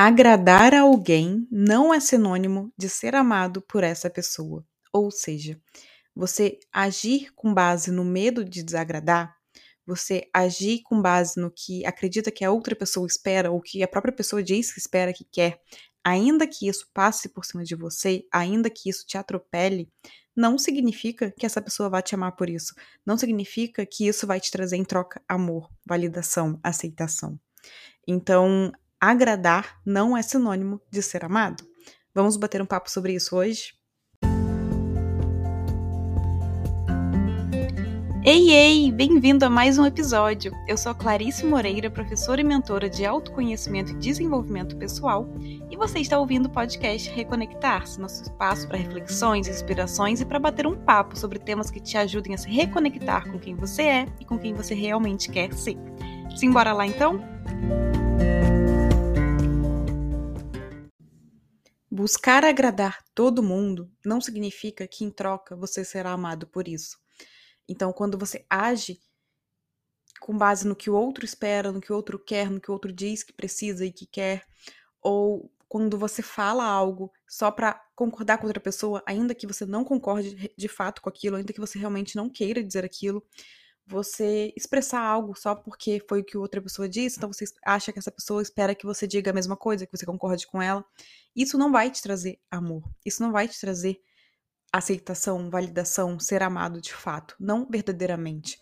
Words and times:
agradar 0.00 0.74
a 0.74 0.82
alguém 0.82 1.44
não 1.50 1.92
é 1.92 1.98
sinônimo 1.98 2.72
de 2.78 2.88
ser 2.88 3.16
amado 3.16 3.60
por 3.60 3.82
essa 3.82 4.08
pessoa. 4.08 4.64
Ou 4.92 5.10
seja, 5.10 5.60
você 6.14 6.56
agir 6.72 7.32
com 7.34 7.52
base 7.52 7.90
no 7.90 8.04
medo 8.04 8.44
de 8.44 8.62
desagradar, 8.62 9.34
você 9.84 10.30
agir 10.32 10.82
com 10.84 11.02
base 11.02 11.40
no 11.40 11.50
que 11.50 11.84
acredita 11.84 12.30
que 12.30 12.44
a 12.44 12.52
outra 12.52 12.76
pessoa 12.76 13.08
espera 13.08 13.50
ou 13.50 13.60
que 13.60 13.82
a 13.82 13.88
própria 13.88 14.14
pessoa 14.14 14.40
diz 14.40 14.72
que 14.72 14.78
espera 14.78 15.12
que 15.12 15.24
quer, 15.24 15.60
ainda 16.04 16.46
que 16.46 16.68
isso 16.68 16.88
passe 16.94 17.28
por 17.28 17.44
cima 17.44 17.64
de 17.64 17.74
você, 17.74 18.24
ainda 18.32 18.70
que 18.70 18.88
isso 18.88 19.04
te 19.04 19.18
atropele, 19.18 19.90
não 20.36 20.56
significa 20.56 21.34
que 21.36 21.44
essa 21.44 21.60
pessoa 21.60 21.90
vai 21.90 22.02
te 22.02 22.14
amar 22.14 22.36
por 22.36 22.48
isso. 22.48 22.72
Não 23.04 23.18
significa 23.18 23.84
que 23.84 24.06
isso 24.06 24.28
vai 24.28 24.38
te 24.38 24.52
trazer 24.52 24.76
em 24.76 24.84
troca 24.84 25.20
amor, 25.26 25.68
validação, 25.84 26.60
aceitação. 26.62 27.36
Então, 28.06 28.72
agradar 29.00 29.80
não 29.84 30.16
é 30.16 30.22
sinônimo 30.22 30.80
de 30.90 31.02
ser 31.02 31.24
amado. 31.24 31.64
Vamos 32.14 32.36
bater 32.36 32.60
um 32.60 32.66
papo 32.66 32.90
sobre 32.90 33.14
isso 33.14 33.36
hoje? 33.36 33.78
Ei, 38.24 38.50
ei! 38.50 38.92
Bem-vindo 38.92 39.44
a 39.44 39.48
mais 39.48 39.78
um 39.78 39.86
episódio. 39.86 40.52
Eu 40.66 40.76
sou 40.76 40.94
Clarice 40.94 41.46
Moreira, 41.46 41.90
professora 41.90 42.40
e 42.40 42.44
mentora 42.44 42.90
de 42.90 43.06
autoconhecimento 43.06 43.92
e 43.92 43.94
desenvolvimento 43.94 44.76
pessoal, 44.76 45.26
e 45.70 45.76
você 45.76 46.00
está 46.00 46.18
ouvindo 46.18 46.46
o 46.46 46.50
podcast 46.50 47.08
Reconectar-se, 47.08 47.98
nosso 47.98 48.24
espaço 48.24 48.68
para 48.68 48.76
reflexões, 48.76 49.48
inspirações 49.48 50.20
e 50.20 50.26
para 50.26 50.38
bater 50.38 50.66
um 50.66 50.76
papo 50.76 51.16
sobre 51.16 51.38
temas 51.38 51.70
que 51.70 51.80
te 51.80 51.96
ajudem 51.96 52.34
a 52.34 52.38
se 52.38 52.50
reconectar 52.50 53.30
com 53.30 53.38
quem 53.38 53.54
você 53.54 53.82
é 53.82 54.06
e 54.20 54.26
com 54.26 54.38
quem 54.38 54.52
você 54.52 54.74
realmente 54.74 55.30
quer 55.30 55.54
ser. 55.54 55.78
Simbora 56.36 56.74
lá 56.74 56.86
então? 56.86 57.18
Buscar 61.98 62.44
agradar 62.44 63.02
todo 63.12 63.42
mundo 63.42 63.90
não 64.06 64.20
significa 64.20 64.86
que 64.86 65.04
em 65.04 65.10
troca 65.10 65.56
você 65.56 65.84
será 65.84 66.12
amado 66.12 66.46
por 66.46 66.68
isso. 66.68 66.96
Então, 67.68 67.92
quando 67.92 68.16
você 68.16 68.46
age 68.48 69.00
com 70.20 70.38
base 70.38 70.64
no 70.64 70.76
que 70.76 70.88
o 70.88 70.94
outro 70.94 71.24
espera, 71.24 71.72
no 71.72 71.80
que 71.80 71.92
o 71.92 71.96
outro 71.96 72.16
quer, 72.16 72.52
no 72.52 72.60
que 72.60 72.70
o 72.70 72.72
outro 72.72 72.92
diz 72.92 73.24
que 73.24 73.32
precisa 73.32 73.84
e 73.84 73.90
que 73.90 74.06
quer, 74.06 74.46
ou 75.02 75.52
quando 75.68 75.98
você 75.98 76.22
fala 76.22 76.62
algo 76.62 77.12
só 77.26 77.50
para 77.50 77.84
concordar 77.96 78.38
com 78.38 78.46
outra 78.46 78.60
pessoa, 78.60 79.02
ainda 79.04 79.34
que 79.34 79.44
você 79.44 79.66
não 79.66 79.82
concorde 79.82 80.52
de 80.56 80.68
fato 80.68 81.02
com 81.02 81.08
aquilo, 81.08 81.34
ainda 81.34 81.52
que 81.52 81.58
você 81.58 81.80
realmente 81.80 82.14
não 82.14 82.30
queira 82.30 82.62
dizer 82.62 82.84
aquilo, 82.84 83.26
você 83.88 84.52
expressar 84.56 85.00
algo 85.00 85.34
só 85.34 85.54
porque 85.54 86.04
foi 86.06 86.20
o 86.20 86.24
que 86.24 86.36
outra 86.36 86.60
pessoa 86.60 86.88
disse, 86.88 87.16
então 87.16 87.32
você 87.32 87.46
acha 87.64 87.92
que 87.92 87.98
essa 87.98 88.12
pessoa 88.12 88.42
espera 88.42 88.74
que 88.74 88.84
você 88.84 89.06
diga 89.06 89.30
a 89.30 89.34
mesma 89.34 89.56
coisa, 89.56 89.86
que 89.86 89.96
você 89.96 90.04
concorde 90.04 90.46
com 90.46 90.60
ela, 90.60 90.84
isso 91.34 91.56
não 91.56 91.72
vai 91.72 91.90
te 91.90 92.02
trazer 92.02 92.38
amor, 92.50 92.84
isso 93.04 93.22
não 93.22 93.32
vai 93.32 93.48
te 93.48 93.58
trazer 93.58 93.98
aceitação, 94.70 95.48
validação, 95.48 96.20
ser 96.20 96.42
amado 96.42 96.80
de 96.80 96.92
fato, 96.92 97.34
não 97.40 97.66
verdadeiramente. 97.68 98.58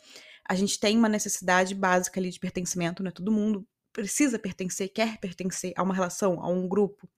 A 0.49 0.55
gente 0.55 0.79
tem 0.79 0.97
uma 0.97 1.09
necessidade 1.09 1.75
básica 1.75 2.21
ali 2.21 2.31
de 2.31 2.39
pertencimento, 2.39 3.03
né? 3.03 3.11
Todo 3.11 3.33
mundo 3.33 3.67
precisa 3.93 4.39
pertencer, 4.39 4.93
quer 4.93 5.19
pertencer 5.19 5.73
a 5.77 5.83
uma 5.83 5.95
relação, 5.95 6.41
a 6.41 6.49
um 6.49 6.69
grupo. 6.69 7.09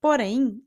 Porém, 0.00 0.62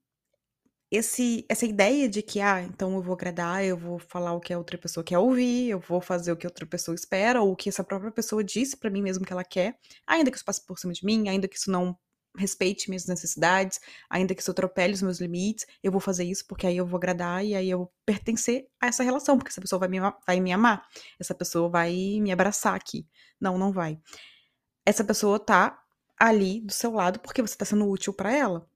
esse, 0.91 1.45
essa 1.49 1.66
ideia 1.66 2.07
de 2.07 2.21
que, 2.21 2.39
ah, 2.39 2.61
então 2.61 2.95
eu 2.95 3.02
vou 3.02 3.13
agradar, 3.13 3.63
eu 3.63 3.77
vou 3.77 3.99
falar 3.99 4.33
o 4.33 4.39
que 4.39 4.53
a 4.53 4.57
outra 4.57 4.77
pessoa 4.77 5.03
quer 5.03 5.19
ouvir, 5.19 5.69
eu 5.69 5.80
vou 5.80 5.99
fazer 5.99 6.31
o 6.31 6.38
que 6.38 6.47
a 6.47 6.49
outra 6.49 6.66
pessoa 6.66 6.95
espera, 6.95 7.41
ou 7.41 7.52
o 7.52 7.55
que 7.55 7.69
essa 7.69 7.83
própria 7.83 8.11
pessoa 8.11 8.43
disse 8.43 8.77
para 8.77 8.89
mim 8.89 9.02
mesmo 9.02 9.25
que 9.25 9.33
ela 9.33 9.43
quer, 9.43 9.77
ainda 10.05 10.31
que 10.31 10.38
isso 10.38 10.45
passe 10.45 10.65
por 10.65 10.80
cima 10.80 10.93
de 10.93 11.05
mim, 11.05 11.27
ainda 11.27 11.47
que 11.47 11.58
isso 11.58 11.69
não 11.69 11.97
respeite 12.38 12.89
minhas 12.89 13.05
necessidades, 13.05 13.80
ainda 14.09 14.33
que 14.33 14.41
isso 14.41 14.52
atropele 14.52 14.93
os 14.93 15.02
meus 15.02 15.19
limites, 15.19 15.65
eu 15.83 15.91
vou 15.91 15.99
fazer 15.99 16.23
isso 16.23 16.45
porque 16.47 16.67
aí 16.67 16.77
eu 16.77 16.85
vou 16.85 16.97
agradar 16.97 17.43
e 17.43 17.55
aí 17.55 17.69
eu 17.69 17.80
vou 17.80 17.93
pertencer 18.05 18.67
a 18.80 18.88
essa 18.88 19.03
relação, 19.03 19.38
porque 19.38 19.49
essa 19.49 19.61
pessoa 19.61 19.80
vai 19.80 19.89
me, 19.89 19.99
vai 20.26 20.39
me 20.39 20.53
amar, 20.53 20.86
essa 21.20 21.33
pessoa 21.36 21.70
vai 21.70 21.92
me 22.21 22.31
abraçar 22.31 22.76
aqui. 22.76 23.05
Não, 23.42 23.58
não 23.58 23.71
vai. 23.71 23.99
Essa 24.86 25.03
pessoa 25.03 25.39
tá 25.39 25.83
ali 26.17 26.61
do 26.61 26.71
seu 26.71 26.92
lado 26.92 27.20
porque 27.20 27.42
você 27.42 27.58
tá 27.58 27.65
sendo 27.65 27.89
útil 27.89 28.14
para 28.14 28.33
ela. 28.33 28.67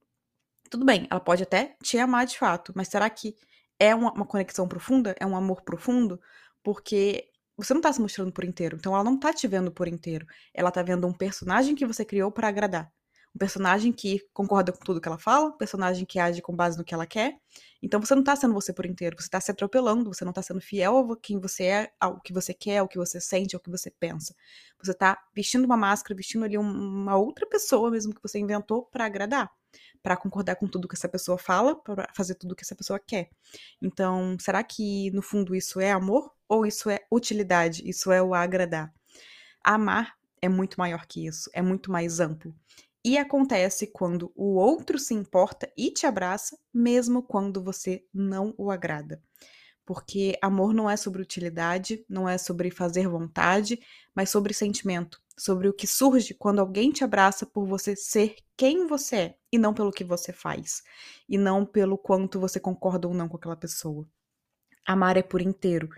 Tudo 0.72 0.86
bem, 0.86 1.06
ela 1.10 1.20
pode 1.20 1.42
até 1.42 1.76
te 1.82 1.98
amar 1.98 2.24
de 2.24 2.38
fato, 2.38 2.72
mas 2.74 2.88
será 2.88 3.10
que 3.10 3.36
é 3.78 3.94
uma, 3.94 4.10
uma 4.12 4.24
conexão 4.24 4.66
profunda? 4.66 5.14
É 5.20 5.26
um 5.26 5.36
amor 5.36 5.60
profundo? 5.60 6.18
Porque 6.62 7.28
você 7.58 7.74
não 7.74 7.80
tá 7.82 7.92
se 7.92 8.00
mostrando 8.00 8.32
por 8.32 8.42
inteiro, 8.42 8.76
então 8.76 8.94
ela 8.94 9.04
não 9.04 9.18
tá 9.20 9.34
te 9.34 9.46
vendo 9.46 9.70
por 9.70 9.86
inteiro. 9.86 10.26
Ela 10.54 10.70
tá 10.70 10.82
vendo 10.82 11.06
um 11.06 11.12
personagem 11.12 11.74
que 11.74 11.84
você 11.84 12.06
criou 12.06 12.32
para 12.32 12.48
agradar 12.48 12.90
um 13.34 13.38
personagem 13.38 13.92
que 13.92 14.20
concorda 14.32 14.72
com 14.72 14.78
tudo 14.80 15.00
que 15.00 15.08
ela 15.08 15.18
fala, 15.18 15.48
um 15.48 15.56
personagem 15.56 16.04
que 16.04 16.18
age 16.18 16.42
com 16.42 16.54
base 16.54 16.76
no 16.76 16.84
que 16.84 16.94
ela 16.94 17.06
quer. 17.06 17.38
Então 17.82 18.00
você 18.00 18.14
não 18.14 18.22
tá 18.22 18.36
sendo 18.36 18.52
você 18.52 18.72
por 18.72 18.84
inteiro, 18.86 19.16
você 19.18 19.28
tá 19.28 19.40
se 19.40 19.50
atropelando, 19.50 20.12
você 20.12 20.24
não 20.24 20.32
tá 20.32 20.42
sendo 20.42 20.60
fiel 20.60 21.12
a 21.12 21.16
quem 21.16 21.40
você 21.40 21.64
é, 21.64 21.92
ao 21.98 22.20
que 22.20 22.32
você 22.32 22.52
quer, 22.52 22.78
ao 22.78 22.88
que 22.88 22.98
você 22.98 23.20
sente, 23.20 23.56
ao 23.56 23.60
que 23.60 23.70
você 23.70 23.90
pensa. 23.90 24.34
Você 24.82 24.92
tá 24.94 25.18
vestindo 25.34 25.64
uma 25.64 25.76
máscara, 25.76 26.14
vestindo 26.16 26.44
ali 26.44 26.58
uma 26.58 27.16
outra 27.16 27.46
pessoa 27.46 27.90
mesmo 27.90 28.14
que 28.14 28.22
você 28.22 28.38
inventou 28.38 28.84
para 28.84 29.06
agradar, 29.06 29.50
para 30.02 30.16
concordar 30.16 30.56
com 30.56 30.66
tudo 30.66 30.88
que 30.88 30.94
essa 30.94 31.08
pessoa 31.08 31.38
fala, 31.38 31.74
para 31.74 32.08
fazer 32.14 32.34
tudo 32.34 32.54
que 32.56 32.64
essa 32.64 32.74
pessoa 32.74 32.98
quer. 32.98 33.30
Então, 33.80 34.36
será 34.40 34.62
que 34.62 35.10
no 35.12 35.22
fundo 35.22 35.54
isso 35.54 35.80
é 35.80 35.90
amor 35.90 36.30
ou 36.48 36.66
isso 36.66 36.90
é 36.90 37.00
utilidade? 37.10 37.82
Isso 37.88 38.10
é 38.10 38.22
o 38.22 38.34
agradar? 38.34 38.92
Amar 39.62 40.14
é 40.40 40.48
muito 40.48 40.78
maior 40.78 41.06
que 41.06 41.26
isso, 41.26 41.48
é 41.54 41.62
muito 41.62 41.90
mais 41.90 42.20
amplo. 42.20 42.54
E 43.04 43.18
acontece 43.18 43.88
quando 43.88 44.32
o 44.36 44.54
outro 44.54 44.98
se 44.98 45.12
importa 45.12 45.70
e 45.76 45.90
te 45.90 46.06
abraça, 46.06 46.56
mesmo 46.72 47.22
quando 47.22 47.62
você 47.62 48.04
não 48.14 48.54
o 48.56 48.70
agrada. 48.70 49.20
Porque 49.84 50.38
amor 50.42 50.72
não 50.72 50.88
é 50.88 50.96
sobre 50.96 51.22
utilidade, 51.22 52.04
não 52.08 52.28
é 52.28 52.38
sobre 52.38 52.70
fazer 52.70 53.08
vontade, 53.08 53.80
mas 54.14 54.30
sobre 54.30 54.54
sentimento, 54.54 55.20
sobre 55.36 55.68
o 55.68 55.72
que 55.72 55.86
surge 55.86 56.34
quando 56.34 56.60
alguém 56.60 56.92
te 56.92 57.02
abraça 57.04 57.44
por 57.44 57.66
você 57.66 57.96
ser 57.96 58.36
quem 58.56 58.86
você 58.86 59.16
é 59.16 59.36
e 59.52 59.58
não 59.58 59.74
pelo 59.74 59.90
que 59.90 60.04
você 60.04 60.32
faz, 60.32 60.82
e 61.28 61.36
não 61.36 61.66
pelo 61.66 61.98
quanto 61.98 62.38
você 62.40 62.60
concorda 62.60 63.08
ou 63.08 63.14
não 63.14 63.28
com 63.28 63.36
aquela 63.36 63.56
pessoa. 63.56 64.08
Amar 64.86 65.16
é 65.16 65.22
por 65.22 65.40
inteiro 65.40 65.88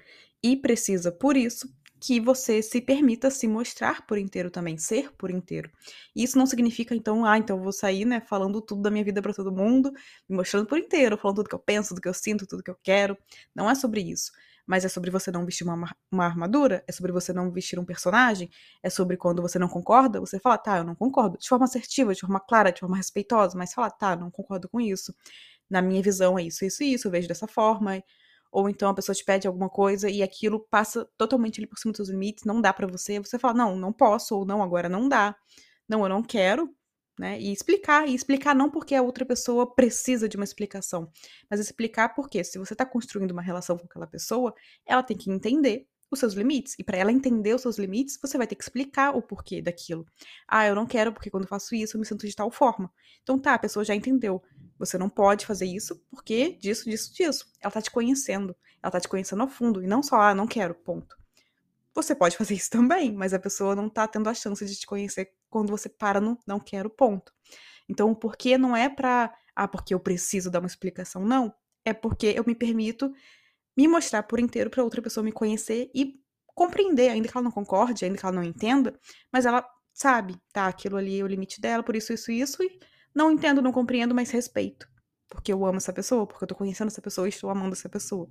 e 0.42 0.56
precisa, 0.56 1.12
por 1.12 1.36
isso, 1.36 1.68
que 2.04 2.20
você 2.20 2.60
se 2.60 2.82
permita 2.82 3.30
se 3.30 3.48
mostrar 3.48 4.06
por 4.06 4.18
inteiro 4.18 4.50
também, 4.50 4.76
ser 4.76 5.10
por 5.16 5.30
inteiro. 5.30 5.70
isso 6.14 6.36
não 6.36 6.44
significa, 6.44 6.94
então, 6.94 7.24
ah, 7.24 7.38
então 7.38 7.56
eu 7.56 7.62
vou 7.62 7.72
sair, 7.72 8.04
né, 8.04 8.20
falando 8.20 8.60
tudo 8.60 8.82
da 8.82 8.90
minha 8.90 9.02
vida 9.02 9.22
para 9.22 9.32
todo 9.32 9.50
mundo, 9.50 9.90
me 10.28 10.36
mostrando 10.36 10.66
por 10.66 10.76
inteiro, 10.78 11.16
falando 11.16 11.36
tudo 11.36 11.48
que 11.48 11.54
eu 11.54 11.58
penso, 11.58 11.88
tudo 11.90 12.02
que 12.02 12.08
eu 12.08 12.12
sinto, 12.12 12.46
tudo 12.46 12.62
que 12.62 12.70
eu 12.70 12.76
quero. 12.82 13.16
Não 13.54 13.70
é 13.70 13.74
sobre 13.74 14.02
isso. 14.02 14.32
Mas 14.66 14.84
é 14.84 14.88
sobre 14.88 15.10
você 15.10 15.30
não 15.30 15.46
vestir 15.46 15.64
uma, 15.66 15.96
uma 16.12 16.26
armadura, 16.26 16.84
é 16.86 16.92
sobre 16.92 17.10
você 17.10 17.32
não 17.32 17.50
vestir 17.50 17.78
um 17.78 17.86
personagem, 17.86 18.50
é 18.82 18.90
sobre 18.90 19.16
quando 19.16 19.40
você 19.40 19.58
não 19.58 19.68
concorda, 19.68 20.20
você 20.20 20.38
fala, 20.38 20.58
tá, 20.58 20.78
eu 20.78 20.84
não 20.84 20.94
concordo, 20.94 21.38
de 21.38 21.48
forma 21.48 21.64
assertiva, 21.64 22.12
de 22.14 22.20
forma 22.20 22.40
clara, 22.40 22.70
de 22.70 22.80
forma 22.80 22.96
respeitosa, 22.98 23.56
mas 23.56 23.72
fala, 23.72 23.90
tá, 23.90 24.14
não 24.14 24.30
concordo 24.30 24.68
com 24.68 24.78
isso. 24.78 25.14
Na 25.70 25.80
minha 25.80 26.02
visão 26.02 26.38
é 26.38 26.42
isso, 26.42 26.64
isso 26.66 26.82
e 26.82 26.92
isso, 26.92 27.08
eu 27.08 27.12
vejo 27.12 27.28
dessa 27.28 27.46
forma 27.46 28.02
ou 28.54 28.68
então 28.70 28.88
a 28.88 28.94
pessoa 28.94 29.16
te 29.16 29.24
pede 29.24 29.48
alguma 29.48 29.68
coisa 29.68 30.08
e 30.08 30.22
aquilo 30.22 30.60
passa 30.70 31.04
totalmente 31.18 31.58
ali 31.58 31.66
por 31.66 31.76
cima 31.76 31.90
dos 31.90 31.96
seus 31.96 32.08
limites, 32.08 32.44
não 32.44 32.60
dá 32.60 32.72
para 32.72 32.86
você, 32.86 33.18
você 33.18 33.36
fala, 33.36 33.54
não, 33.54 33.76
não 33.76 33.92
posso, 33.92 34.36
ou 34.36 34.46
não, 34.46 34.62
agora 34.62 34.88
não 34.88 35.08
dá, 35.08 35.34
não, 35.88 36.04
eu 36.04 36.08
não 36.08 36.22
quero, 36.22 36.72
né? 37.18 37.38
E 37.40 37.52
explicar, 37.52 38.08
e 38.08 38.14
explicar 38.14 38.54
não 38.54 38.70
porque 38.70 38.94
a 38.94 39.02
outra 39.02 39.26
pessoa 39.26 39.74
precisa 39.74 40.28
de 40.28 40.36
uma 40.36 40.44
explicação, 40.44 41.10
mas 41.50 41.58
explicar 41.58 42.14
porque 42.14 42.44
se 42.44 42.56
você 42.56 42.76
tá 42.76 42.86
construindo 42.86 43.32
uma 43.32 43.42
relação 43.42 43.76
com 43.76 43.86
aquela 43.86 44.06
pessoa, 44.06 44.54
ela 44.86 45.02
tem 45.02 45.16
que 45.16 45.30
entender 45.30 45.88
os 46.14 46.20
seus 46.20 46.34
limites. 46.34 46.76
E 46.78 46.84
para 46.84 46.96
ela 46.96 47.10
entender 47.10 47.54
os 47.54 47.62
seus 47.62 47.76
limites, 47.76 48.18
você 48.22 48.38
vai 48.38 48.46
ter 48.46 48.54
que 48.54 48.62
explicar 48.62 49.16
o 49.16 49.20
porquê 49.22 49.60
daquilo. 49.60 50.06
Ah, 50.46 50.66
eu 50.66 50.74
não 50.74 50.86
quero 50.86 51.12
porque 51.12 51.30
quando 51.30 51.44
eu 51.44 51.48
faço 51.48 51.74
isso 51.74 51.96
eu 51.96 52.00
me 52.00 52.06
sinto 52.06 52.26
de 52.26 52.34
tal 52.34 52.50
forma. 52.52 52.90
Então 53.22 53.38
tá, 53.38 53.54
a 53.54 53.58
pessoa 53.58 53.84
já 53.84 53.94
entendeu. 53.94 54.40
Você 54.78 54.98
não 54.98 55.08
pode 55.08 55.46
fazer 55.46 55.66
isso 55.66 55.96
porque 56.10 56.58
disso, 56.60 56.88
disso, 56.88 57.14
disso. 57.14 57.46
Ela 57.60 57.70
tá 57.70 57.80
te 57.80 57.90
conhecendo. 57.90 58.56
Ela 58.82 58.90
tá 58.90 59.00
te 59.00 59.08
conhecendo 59.08 59.42
ao 59.42 59.48
fundo. 59.48 59.82
E 59.82 59.86
não 59.86 60.02
só, 60.02 60.20
ah, 60.20 60.34
não 60.34 60.46
quero, 60.46 60.74
ponto. 60.74 61.16
Você 61.94 62.14
pode 62.14 62.36
fazer 62.38 62.54
isso 62.54 62.70
também, 62.70 63.12
mas 63.12 63.32
a 63.32 63.38
pessoa 63.38 63.74
não 63.74 63.88
tá 63.88 64.06
tendo 64.06 64.28
a 64.28 64.34
chance 64.34 64.64
de 64.64 64.76
te 64.76 64.86
conhecer 64.86 65.32
quando 65.48 65.70
você 65.70 65.88
para 65.88 66.20
no 66.20 66.38
não 66.46 66.58
quero, 66.58 66.90
ponto. 66.90 67.32
Então, 67.88 68.10
o 68.10 68.16
porquê 68.16 68.58
não 68.58 68.76
é 68.76 68.88
pra, 68.88 69.32
ah, 69.54 69.68
porque 69.68 69.94
eu 69.94 70.00
preciso 70.00 70.50
dar 70.50 70.60
uma 70.60 70.66
explicação, 70.66 71.24
não. 71.24 71.54
É 71.84 71.92
porque 71.92 72.34
eu 72.36 72.44
me 72.46 72.54
permito 72.54 73.12
me 73.76 73.88
mostrar 73.88 74.22
por 74.22 74.38
inteiro 74.38 74.70
para 74.70 74.82
outra 74.84 75.02
pessoa 75.02 75.24
me 75.24 75.32
conhecer 75.32 75.90
e 75.94 76.20
compreender, 76.54 77.10
ainda 77.10 77.28
que 77.28 77.36
ela 77.36 77.44
não 77.44 77.50
concorde, 77.50 78.04
ainda 78.04 78.16
que 78.16 78.24
ela 78.24 78.34
não 78.34 78.44
entenda, 78.44 78.98
mas 79.32 79.44
ela 79.44 79.68
sabe, 79.92 80.36
tá, 80.52 80.66
aquilo 80.66 80.96
ali 80.96 81.20
é 81.20 81.24
o 81.24 81.26
limite 81.26 81.60
dela, 81.60 81.82
por 81.82 81.96
isso, 81.96 82.12
isso, 82.12 82.30
isso, 82.30 82.62
e 82.62 82.78
não 83.14 83.30
entendo, 83.30 83.62
não 83.62 83.72
compreendo, 83.72 84.14
mas 84.14 84.30
respeito. 84.30 84.88
Porque 85.28 85.52
eu 85.52 85.64
amo 85.64 85.78
essa 85.78 85.92
pessoa, 85.92 86.26
porque 86.26 86.44
eu 86.44 86.48
tô 86.48 86.54
conhecendo 86.54 86.88
essa 86.88 87.02
pessoa 87.02 87.26
e 87.26 87.30
estou 87.30 87.50
amando 87.50 87.74
essa 87.74 87.88
pessoa. 87.88 88.28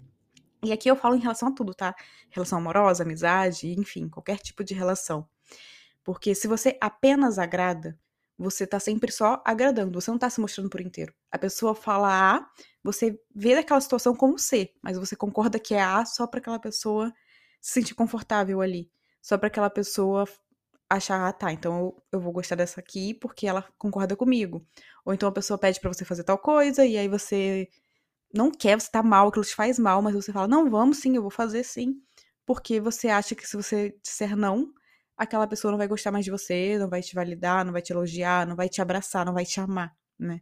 E 0.63 0.71
aqui 0.71 0.89
eu 0.89 0.95
falo 0.95 1.15
em 1.15 1.19
relação 1.19 1.49
a 1.49 1.51
tudo, 1.51 1.73
tá? 1.73 1.93
Relação 2.29 2.57
amorosa, 2.57 3.03
amizade, 3.03 3.67
enfim, 3.77 4.07
qualquer 4.07 4.37
tipo 4.39 4.63
de 4.63 4.73
relação. 4.73 5.27
Porque 6.03 6.33
se 6.35 6.47
você 6.47 6.77
apenas 6.81 7.37
agrada, 7.37 7.97
você 8.37 8.65
tá 8.65 8.79
sempre 8.79 9.11
só 9.11 9.41
agradando, 9.45 9.99
você 9.99 10.11
não 10.11 10.17
tá 10.17 10.29
se 10.29 10.39
mostrando 10.39 10.69
por 10.69 10.81
inteiro. 10.81 11.13
A 11.31 11.37
pessoa 11.37 11.75
fala 11.75 12.37
A, 12.37 12.47
você 12.83 13.19
vê 13.33 13.53
aquela 13.55 13.79
situação 13.81 14.15
como 14.15 14.39
C, 14.39 14.73
mas 14.81 14.97
você 14.97 15.15
concorda 15.15 15.59
que 15.59 15.73
é 15.73 15.81
A 15.81 16.05
só 16.05 16.27
para 16.27 16.39
aquela 16.39 16.59
pessoa 16.59 17.13
se 17.61 17.73
sentir 17.73 17.95
confortável 17.95 18.61
ali, 18.61 18.91
só 19.21 19.37
para 19.37 19.47
aquela 19.47 19.69
pessoa 19.69 20.25
achar, 20.97 21.27
ah, 21.27 21.33
tá, 21.33 21.51
então 21.51 21.79
eu, 21.79 22.03
eu, 22.13 22.19
vou 22.19 22.31
gostar 22.31 22.55
dessa 22.55 22.79
aqui 22.79 23.13
porque 23.13 23.47
ela 23.47 23.63
concorda 23.77 24.15
comigo. 24.15 24.65
Ou 25.05 25.13
então 25.13 25.29
a 25.29 25.31
pessoa 25.31 25.57
pede 25.57 25.79
para 25.79 25.91
você 25.93 26.05
fazer 26.05 26.23
tal 26.23 26.37
coisa 26.37 26.85
e 26.85 26.97
aí 26.97 27.07
você 27.07 27.67
não 28.33 28.51
quer, 28.51 28.79
você 28.79 28.89
tá 28.89 29.03
mal, 29.03 29.27
aquilo 29.27 29.45
te 29.45 29.55
faz 29.55 29.77
mal, 29.79 30.01
mas 30.01 30.15
você 30.15 30.31
fala, 30.31 30.47
não, 30.47 30.69
vamos 30.69 30.97
sim, 30.99 31.15
eu 31.15 31.21
vou 31.21 31.31
fazer 31.31 31.63
sim. 31.63 31.95
Porque 32.45 32.79
você 32.79 33.09
acha 33.09 33.35
que 33.35 33.47
se 33.47 33.55
você 33.55 33.95
disser 34.03 34.35
não, 34.35 34.73
aquela 35.17 35.47
pessoa 35.47 35.71
não 35.71 35.77
vai 35.77 35.87
gostar 35.87 36.11
mais 36.11 36.25
de 36.25 36.31
você, 36.31 36.77
não 36.77 36.89
vai 36.89 37.01
te 37.01 37.15
validar, 37.15 37.63
não 37.65 37.71
vai 37.71 37.81
te 37.81 37.93
elogiar, 37.93 38.47
não 38.47 38.55
vai 38.55 38.69
te 38.69 38.81
abraçar, 38.81 39.25
não 39.25 39.33
vai 39.33 39.45
te 39.45 39.59
amar, 39.59 39.95
né? 40.19 40.41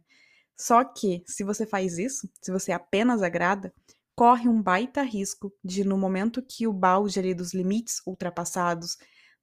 Só 0.56 0.84
que, 0.84 1.22
se 1.26 1.44
você 1.44 1.66
faz 1.66 1.98
isso, 1.98 2.28
se 2.40 2.52
você 2.52 2.72
apenas 2.72 3.22
agrada, 3.22 3.72
corre 4.14 4.48
um 4.48 4.62
baita 4.62 5.02
risco 5.02 5.52
de, 5.64 5.84
no 5.84 5.98
momento 5.98 6.42
que 6.42 6.66
o 6.66 6.72
balde 6.72 7.18
ali 7.18 7.34
dos 7.34 7.54
limites 7.54 8.00
ultrapassados, 8.06 8.96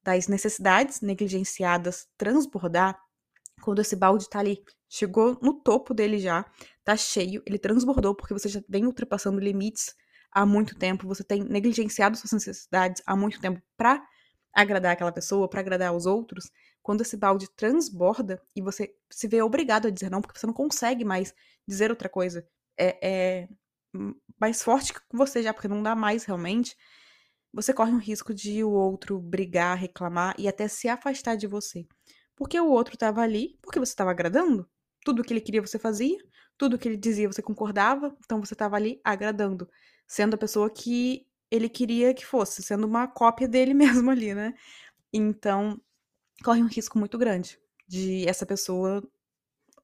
das 0.09 0.27
necessidades 0.27 1.01
negligenciadas 1.01 2.07
transbordar, 2.17 2.99
quando 3.61 3.79
esse 3.79 3.95
balde 3.95 4.27
tá 4.27 4.39
ali, 4.39 4.63
chegou 4.89 5.37
no 5.39 5.53
topo 5.53 5.93
dele 5.93 6.17
já, 6.17 6.43
tá 6.83 6.97
cheio, 6.97 7.43
ele 7.45 7.59
transbordou 7.59 8.15
porque 8.15 8.33
você 8.33 8.49
já 8.49 8.59
vem 8.67 8.85
ultrapassando 8.85 9.39
limites 9.39 9.93
há 10.31 10.47
muito 10.47 10.75
tempo, 10.75 11.07
você 11.07 11.23
tem 11.23 11.43
negligenciado 11.43 12.17
suas 12.17 12.31
necessidades 12.31 13.03
há 13.05 13.15
muito 13.15 13.39
tempo 13.39 13.61
para 13.77 14.03
agradar 14.51 14.93
aquela 14.93 15.11
pessoa, 15.11 15.47
para 15.47 15.59
agradar 15.59 15.95
os 15.95 16.07
outros, 16.07 16.49
quando 16.81 17.01
esse 17.01 17.15
balde 17.15 17.47
transborda 17.55 18.41
e 18.55 18.61
você 18.63 18.91
se 19.11 19.27
vê 19.27 19.43
obrigado 19.43 19.87
a 19.87 19.91
dizer 19.91 20.09
não, 20.09 20.21
porque 20.21 20.39
você 20.39 20.47
não 20.47 20.53
consegue 20.53 21.05
mais 21.05 21.35
dizer 21.67 21.91
outra 21.91 22.09
coisa, 22.09 22.43
é, 22.79 22.97
é 23.07 23.49
mais 24.41 24.63
forte 24.63 24.91
que 24.91 25.01
você 25.13 25.43
já, 25.43 25.53
porque 25.53 25.67
não 25.67 25.83
dá 25.83 25.95
mais 25.95 26.23
realmente, 26.23 26.75
você 27.53 27.73
corre 27.73 27.91
um 27.91 27.97
risco 27.97 28.33
de 28.33 28.63
o 28.63 28.71
outro 28.71 29.19
brigar, 29.19 29.77
reclamar 29.77 30.35
e 30.37 30.47
até 30.47 30.67
se 30.67 30.87
afastar 30.87 31.35
de 31.35 31.47
você. 31.47 31.87
Porque 32.35 32.59
o 32.59 32.69
outro 32.69 32.93
estava 32.95 33.21
ali 33.21 33.57
porque 33.61 33.79
você 33.79 33.91
estava 33.91 34.11
agradando. 34.11 34.69
Tudo 35.03 35.23
que 35.23 35.33
ele 35.33 35.41
queria 35.41 35.61
você 35.61 35.79
fazia, 35.79 36.17
tudo 36.57 36.77
que 36.77 36.87
ele 36.87 36.97
dizia 36.97 37.27
você 37.27 37.41
concordava, 37.41 38.15
então 38.23 38.39
você 38.43 38.53
estava 38.53 38.75
ali 38.75 38.99
agradando, 39.03 39.69
sendo 40.07 40.35
a 40.35 40.37
pessoa 40.37 40.69
que 40.69 41.25
ele 41.49 41.69
queria 41.69 42.13
que 42.13 42.25
fosse, 42.25 42.61
sendo 42.61 42.85
uma 42.85 43.07
cópia 43.07 43.47
dele 43.47 43.73
mesmo 43.75 44.11
ali, 44.11 44.33
né? 44.35 44.53
Então, 45.13 45.81
corre 46.43 46.61
um 46.61 46.67
risco 46.67 46.99
muito 46.99 47.17
grande 47.17 47.59
de 47.87 48.27
essa 48.27 48.45
pessoa 48.45 49.03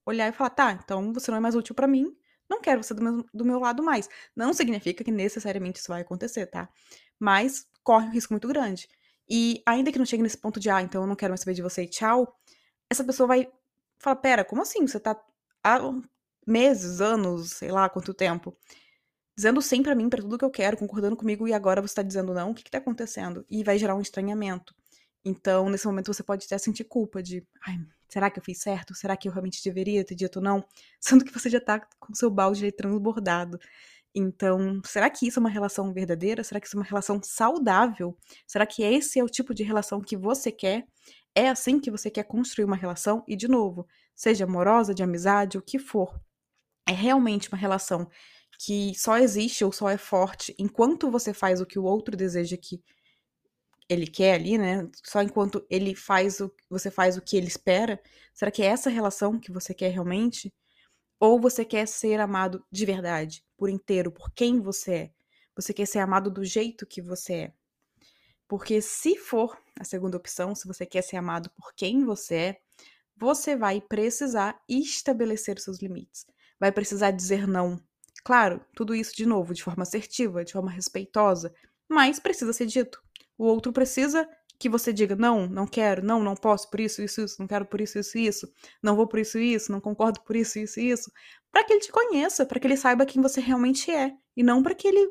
olhar 0.06 0.30
e 0.30 0.34
falar: 0.34 0.52
tá, 0.52 0.72
então 0.74 1.14
você 1.14 1.32
não 1.32 1.38
é 1.38 1.42
mais 1.42 1.56
útil 1.56 1.76
para 1.76 1.88
mim, 1.88 2.16
não 2.50 2.62
quero 2.62 2.84
você 2.84 2.94
do 2.94 3.02
meu, 3.02 3.26
do 3.34 3.46
meu 3.46 3.60
lado 3.60 3.84
mais. 3.84 4.08
Não 4.36 4.54
significa 4.54 5.04
que 5.04 5.12
necessariamente 5.12 5.80
isso 5.80 5.90
vai 5.90 6.02
acontecer, 6.02 6.46
tá? 6.48 6.70
Mas 7.20 7.68
corre 7.84 8.08
um 8.08 8.12
risco 8.12 8.34
muito 8.34 8.48
grande. 8.48 8.88
E 9.30 9.62
ainda 9.66 9.92
que 9.92 9.98
não 9.98 10.06
chegue 10.06 10.24
nesse 10.24 10.38
ponto 10.38 10.60
de, 10.60 10.70
ah, 10.70 10.82
então 10.82 11.02
eu 11.02 11.08
não 11.08 11.16
quero 11.16 11.32
mais 11.32 11.42
saber 11.42 11.54
de 11.54 11.62
você 11.62 11.84
e 11.84 11.88
tchau, 11.88 12.38
essa 12.90 13.04
pessoa 13.04 13.28
vai 13.28 13.48
falar: 14.00 14.18
pera, 14.18 14.46
como 14.46 14.62
assim? 14.62 14.88
Você 14.88 15.00
tá 15.00 15.20
há 15.64 15.80
meses, 16.46 17.02
anos, 17.02 17.52
sei 17.52 17.72
lá 17.72 17.90
quanto 17.90 18.14
tempo, 18.14 18.56
dizendo 19.36 19.62
sim 19.62 19.82
para 19.84 19.96
mim, 19.96 20.10
para 20.10 20.22
tudo 20.22 20.38
que 20.38 20.46
eu 20.46 20.52
quero, 20.52 20.78
concordando 20.78 21.16
comigo, 21.16 21.48
e 21.48 21.54
agora 21.54 21.82
você 21.82 21.96
tá 21.96 22.04
dizendo 22.04 22.34
não, 22.34 22.52
o 22.52 22.56
que 22.56 22.64
que 22.64 22.72
tá 22.72 22.78
acontecendo? 22.78 23.46
E 23.50 23.64
vai 23.64 23.78
gerar 23.78 23.96
um 23.96 24.02
estranhamento. 24.02 24.76
Então, 25.24 25.70
nesse 25.70 25.88
momento, 25.88 26.14
você 26.14 26.24
pode 26.24 26.46
até 26.46 26.58
sentir 26.58 26.84
culpa 26.84 27.22
de, 27.24 27.46
ai, 27.66 27.80
será 28.08 28.30
que 28.30 28.40
eu 28.40 28.44
fiz 28.44 28.60
certo? 28.60 28.94
Será 28.94 29.18
que 29.18 29.28
eu 29.28 29.32
realmente 29.32 29.64
deveria 29.64 30.06
ter 30.06 30.16
dito 30.16 30.40
não? 30.40 30.64
Sendo 31.02 31.26
que 31.26 31.34
você 31.34 31.50
já 31.50 31.60
tá 31.60 31.80
com 32.00 32.14
seu 32.14 32.30
balde 32.30 32.72
transbordado. 32.72 33.60
Então, 34.16 34.82
será 34.86 35.10
que 35.10 35.28
isso 35.28 35.40
é 35.40 35.42
uma 35.42 35.50
relação 35.50 35.94
verdadeira? 35.94 36.44
Será 36.44 36.60
que 36.62 36.68
isso 36.68 36.78
é 36.78 36.80
uma 36.80 36.86
relação 36.86 37.22
saudável? 37.22 38.18
Será 38.48 38.66
que 38.66 38.82
esse 38.82 39.20
é 39.20 39.24
o 39.24 39.28
tipo 39.28 39.54
de 39.54 39.62
relação 39.64 40.00
que 40.02 40.16
você 40.16 40.52
quer? 40.52 40.88
É 41.36 41.50
assim 41.50 41.80
que 41.82 41.92
você 41.92 42.10
quer 42.10 42.24
construir 42.24 42.66
uma 42.66 42.78
relação? 42.78 43.24
E, 43.28 43.36
de 43.36 43.48
novo, 43.50 43.86
seja 44.16 44.46
amorosa, 44.46 44.94
de 44.94 45.04
amizade, 45.04 45.58
o 45.58 45.62
que 45.62 45.78
for. 45.78 46.18
É 46.88 46.94
realmente 46.94 47.50
uma 47.50 47.58
relação 47.58 48.10
que 48.60 48.94
só 48.96 49.18
existe 49.18 49.66
ou 49.66 49.72
só 49.72 49.90
é 49.90 49.98
forte 49.98 50.56
enquanto 50.60 51.12
você 51.12 51.34
faz 51.34 51.62
o 51.62 51.66
que 51.66 51.80
o 51.80 51.84
outro 51.84 52.16
deseja 52.16 52.58
que 52.58 52.82
ele 53.90 54.08
quer 54.08 54.36
ali, 54.36 54.58
né? 54.58 54.90
Só 55.04 55.22
enquanto 55.22 55.66
ele 55.70 55.96
faz 55.96 56.40
o 56.40 56.52
você 56.70 56.90
faz 56.90 57.18
o 57.18 57.22
que 57.22 57.38
ele 57.38 57.48
espera. 57.48 58.00
Será 58.34 58.52
que 58.52 58.64
é 58.64 58.68
essa 58.68 58.90
relação 58.90 59.40
que 59.40 59.52
você 59.52 59.74
quer 59.74 59.90
realmente? 59.92 60.54
Ou 61.20 61.40
você 61.40 61.64
quer 61.64 61.88
ser 61.88 62.20
amado 62.20 62.64
de 62.72 62.86
verdade, 62.86 63.44
por 63.58 63.70
inteiro, 63.70 64.12
por 64.12 64.32
quem 64.32 64.60
você 64.60 64.94
é? 64.94 65.12
Você 65.56 65.74
quer 65.74 65.86
ser 65.86 66.00
amado 66.00 66.30
do 66.30 66.44
jeito 66.44 66.86
que 66.86 67.02
você 67.02 67.34
é? 67.34 67.54
Porque 68.48 68.82
se 68.82 69.18
for 69.18 69.58
a 69.80 69.84
segunda 69.84 70.18
opção, 70.18 70.54
se 70.54 70.68
você 70.68 70.86
quer 70.86 71.02
ser 71.02 71.18
amado 71.18 71.50
por 71.52 71.74
quem 71.74 72.04
você 72.06 72.36
é, 72.36 72.62
você 73.18 73.56
vai 73.56 73.82
precisar 73.82 74.62
estabelecer 74.68 75.60
seus 75.60 75.82
limites. 75.82 76.26
Vai 76.60 76.72
precisar 76.72 77.12
dizer 77.12 77.48
não 77.48 77.82
Claro, 78.26 78.60
tudo 78.76 78.96
isso 78.96 79.16
de 79.16 79.24
novo 79.24 79.54
de 79.54 79.62
forma 79.64 79.84
assertiva, 79.84 80.44
de 80.44 80.52
forma 80.52 80.72
respeitosa, 80.72 81.54
mas 81.88 82.20
precisa 82.20 82.52
ser 82.52 82.66
dito. 82.66 83.00
O 83.38 83.46
outro 83.46 83.72
precisa 83.72 84.28
que 84.60 84.70
você 84.70 84.94
diga 84.94 85.16
não, 85.16 85.48
não 85.48 85.68
quero, 85.68 86.04
não, 86.04 86.24
não 86.24 86.36
posso 86.36 86.70
por 86.70 86.80
isso, 86.80 87.02
isso, 87.02 87.22
isso, 87.22 87.36
não 87.40 87.48
quero 87.48 87.66
por 87.66 87.82
isso, 87.82 88.00
isso, 88.00 88.18
isso, 88.18 88.54
não 88.82 88.96
vou 88.96 89.08
por 89.08 89.20
isso, 89.20 89.38
isso, 89.38 89.72
não 89.72 89.82
concordo 89.82 90.22
por 90.22 90.36
isso, 90.36 90.60
isso, 90.60 90.80
isso, 90.80 91.12
para 91.52 91.64
que 91.64 91.74
ele 91.74 91.82
te 91.82 91.92
conheça, 91.92 92.46
para 92.46 92.60
que 92.60 92.68
ele 92.68 92.78
saiba 92.78 93.06
quem 93.06 93.22
você 93.22 93.42
realmente 93.42 93.92
é 93.92 94.14
e 94.36 94.44
não 94.44 94.62
para 94.62 94.76
que 94.76 94.88
ele 94.88 95.10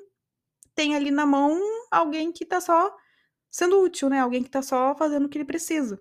tenha 0.74 0.96
ali 0.96 1.10
na 1.10 1.24
mão 1.24 1.58
alguém 1.90 2.32
que 2.32 2.44
tá 2.44 2.60
só 2.60 2.94
sendo 3.50 3.80
útil, 3.80 4.08
né? 4.08 4.20
Alguém 4.20 4.42
que 4.42 4.50
tá 4.50 4.62
só 4.62 4.94
fazendo 4.96 5.26
o 5.26 5.28
que 5.28 5.38
ele 5.38 5.44
precisa. 5.44 6.00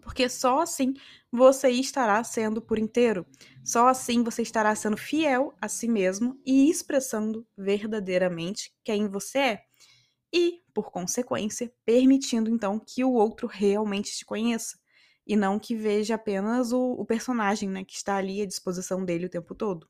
Porque 0.00 0.28
só 0.28 0.60
assim 0.60 0.94
você 1.30 1.70
estará 1.70 2.22
sendo 2.22 2.62
por 2.62 2.78
inteiro. 2.78 3.26
Só 3.64 3.88
assim 3.88 4.22
você 4.22 4.42
estará 4.42 4.74
sendo 4.74 4.96
fiel 4.96 5.54
a 5.60 5.68
si 5.68 5.88
mesmo 5.88 6.40
e 6.46 6.70
expressando 6.70 7.46
verdadeiramente 7.56 8.72
quem 8.84 9.08
você 9.08 9.38
é. 9.38 9.67
E, 10.32 10.62
por 10.74 10.90
consequência, 10.90 11.72
permitindo 11.84 12.50
então 12.50 12.78
que 12.78 13.02
o 13.04 13.12
outro 13.12 13.46
realmente 13.46 14.16
te 14.16 14.24
conheça. 14.24 14.78
E 15.26 15.36
não 15.36 15.58
que 15.58 15.74
veja 15.74 16.14
apenas 16.14 16.72
o, 16.72 16.92
o 16.92 17.04
personagem 17.04 17.68
né, 17.68 17.84
que 17.84 17.94
está 17.94 18.16
ali 18.16 18.40
à 18.40 18.46
disposição 18.46 19.04
dele 19.04 19.26
o 19.26 19.30
tempo 19.30 19.54
todo. 19.54 19.88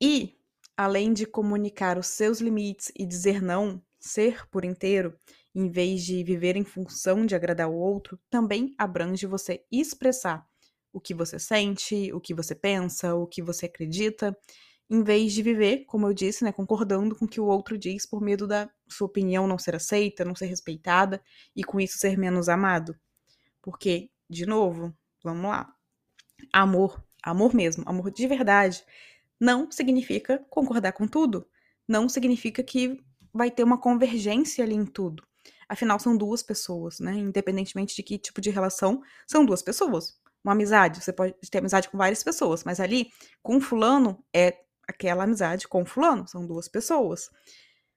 E, 0.00 0.36
além 0.76 1.12
de 1.12 1.26
comunicar 1.26 1.98
os 1.98 2.08
seus 2.08 2.40
limites 2.40 2.90
e 2.96 3.06
dizer 3.06 3.40
não, 3.40 3.82
ser 3.98 4.48
por 4.48 4.64
inteiro, 4.64 5.18
em 5.54 5.70
vez 5.70 6.04
de 6.04 6.22
viver 6.24 6.56
em 6.56 6.64
função 6.64 7.24
de 7.24 7.34
agradar 7.34 7.68
o 7.70 7.76
outro, 7.76 8.18
também 8.28 8.74
abrange 8.76 9.26
você 9.26 9.64
expressar 9.70 10.46
o 10.92 11.00
que 11.00 11.14
você 11.14 11.38
sente, 11.38 12.12
o 12.12 12.20
que 12.20 12.34
você 12.34 12.54
pensa, 12.54 13.14
o 13.14 13.26
que 13.26 13.42
você 13.42 13.66
acredita, 13.66 14.36
em 14.90 15.02
vez 15.02 15.32
de 15.32 15.42
viver, 15.42 15.84
como 15.86 16.06
eu 16.06 16.14
disse, 16.14 16.44
né, 16.44 16.52
concordando 16.52 17.16
com 17.16 17.24
o 17.24 17.28
que 17.28 17.40
o 17.40 17.46
outro 17.46 17.78
diz 17.78 18.06
por 18.06 18.20
medo 18.20 18.46
da 18.46 18.68
sua 18.88 19.06
opinião 19.06 19.46
não 19.46 19.58
ser 19.58 19.74
aceita, 19.74 20.24
não 20.24 20.34
ser 20.34 20.46
respeitada 20.46 21.22
e 21.56 21.64
com 21.64 21.80
isso 21.80 21.98
ser 21.98 22.18
menos 22.18 22.48
amado. 22.48 22.94
Porque, 23.62 24.10
de 24.28 24.46
novo, 24.46 24.94
vamos 25.22 25.50
lá. 25.50 25.74
Amor, 26.52 27.02
amor 27.22 27.54
mesmo, 27.54 27.82
amor 27.86 28.10
de 28.10 28.26
verdade, 28.26 28.84
não 29.40 29.70
significa 29.70 30.44
concordar 30.50 30.92
com 30.92 31.06
tudo. 31.06 31.48
Não 31.88 32.08
significa 32.08 32.62
que 32.62 32.98
vai 33.32 33.50
ter 33.50 33.64
uma 33.64 33.78
convergência 33.78 34.64
ali 34.64 34.74
em 34.74 34.86
tudo. 34.86 35.26
Afinal, 35.68 35.98
são 35.98 36.16
duas 36.16 36.42
pessoas, 36.42 37.00
né? 37.00 37.14
Independentemente 37.14 37.96
de 37.96 38.02
que 38.02 38.18
tipo 38.18 38.40
de 38.40 38.50
relação, 38.50 39.02
são 39.26 39.44
duas 39.44 39.62
pessoas. 39.62 40.18
Uma 40.42 40.52
amizade, 40.52 41.02
você 41.02 41.12
pode 41.12 41.34
ter 41.50 41.58
amizade 41.58 41.88
com 41.88 41.96
várias 41.96 42.22
pessoas, 42.22 42.64
mas 42.64 42.78
ali, 42.78 43.10
com 43.42 43.60
fulano, 43.60 44.22
é 44.32 44.63
aquela 44.86 45.24
amizade 45.24 45.68
com 45.68 45.84
fulano, 45.84 46.26
são 46.26 46.46
duas 46.46 46.68
pessoas. 46.68 47.30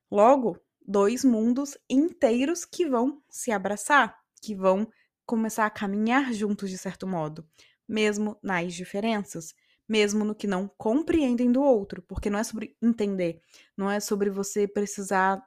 Logo, 0.09 0.59
dois 0.81 1.23
mundos 1.23 1.77
inteiros 1.89 2.65
que 2.65 2.87
vão 2.87 3.21
se 3.29 3.51
abraçar, 3.51 4.17
que 4.41 4.55
vão 4.55 4.87
começar 5.25 5.65
a 5.65 5.69
caminhar 5.69 6.33
juntos 6.33 6.69
de 6.69 6.77
certo 6.77 7.05
modo, 7.05 7.45
mesmo 7.87 8.37
nas 8.41 8.73
diferenças, 8.73 9.53
mesmo 9.87 10.23
no 10.23 10.35
que 10.35 10.47
não 10.47 10.67
compreendem 10.77 11.51
do 11.51 11.61
outro, 11.61 12.01
porque 12.01 12.29
não 12.29 12.39
é 12.39 12.43
sobre 12.43 12.75
entender, 12.81 13.41
não 13.75 13.89
é 13.89 13.99
sobre 13.99 14.29
você 14.29 14.67
precisar 14.67 15.45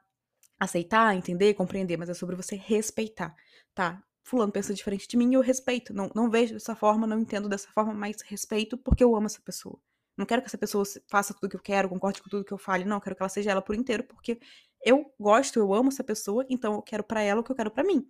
aceitar, 0.59 1.15
entender, 1.15 1.55
compreender, 1.55 1.97
mas 1.97 2.09
é 2.09 2.13
sobre 2.13 2.35
você 2.35 2.55
respeitar, 2.55 3.35
tá? 3.73 4.03
Fulano 4.23 4.51
pensa 4.51 4.73
diferente 4.73 5.07
de 5.07 5.17
mim 5.17 5.31
e 5.31 5.33
eu 5.33 5.41
respeito. 5.41 5.93
Não, 5.93 6.11
não 6.13 6.29
vejo 6.29 6.53
dessa 6.53 6.75
forma, 6.75 7.07
não 7.07 7.19
entendo 7.19 7.49
dessa 7.49 7.69
forma, 7.71 7.93
mas 7.93 8.21
respeito 8.21 8.77
porque 8.77 9.03
eu 9.03 9.15
amo 9.15 9.25
essa 9.25 9.41
pessoa. 9.41 9.79
Não 10.21 10.25
quero 10.27 10.43
que 10.43 10.47
essa 10.47 10.57
pessoa 10.57 10.83
faça 11.09 11.33
tudo 11.33 11.49
que 11.49 11.55
eu 11.55 11.59
quero, 11.59 11.89
concorde 11.89 12.21
com 12.21 12.29
tudo 12.29 12.45
que 12.45 12.53
eu 12.53 12.57
fale, 12.59 12.85
não, 12.85 12.99
quero 12.99 13.15
que 13.15 13.23
ela 13.23 13.29
seja 13.29 13.49
ela 13.49 13.61
por 13.61 13.75
inteiro, 13.75 14.03
porque 14.03 14.39
eu 14.85 15.11
gosto, 15.19 15.57
eu 15.57 15.73
amo 15.73 15.89
essa 15.89 16.03
pessoa, 16.03 16.45
então 16.47 16.75
eu 16.75 16.81
quero 16.83 17.03
para 17.03 17.23
ela 17.23 17.41
o 17.41 17.43
que 17.43 17.51
eu 17.51 17.55
quero 17.55 17.71
para 17.71 17.83
mim. 17.83 18.07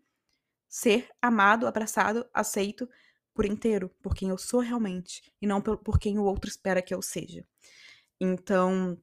Ser 0.67 1.07
amado, 1.21 1.65
abraçado, 1.65 2.29
aceito 2.33 2.89
por 3.33 3.45
inteiro, 3.45 3.89
por 4.03 4.13
quem 4.13 4.27
eu 4.27 4.37
sou 4.37 4.59
realmente, 4.59 5.21
e 5.41 5.47
não 5.47 5.61
por, 5.61 5.97
quem 5.99 6.19
o 6.19 6.23
outro 6.23 6.49
espera 6.49 6.81
que 6.81 6.93
eu 6.93 7.01
seja. 7.01 7.47
Então, 8.19 9.01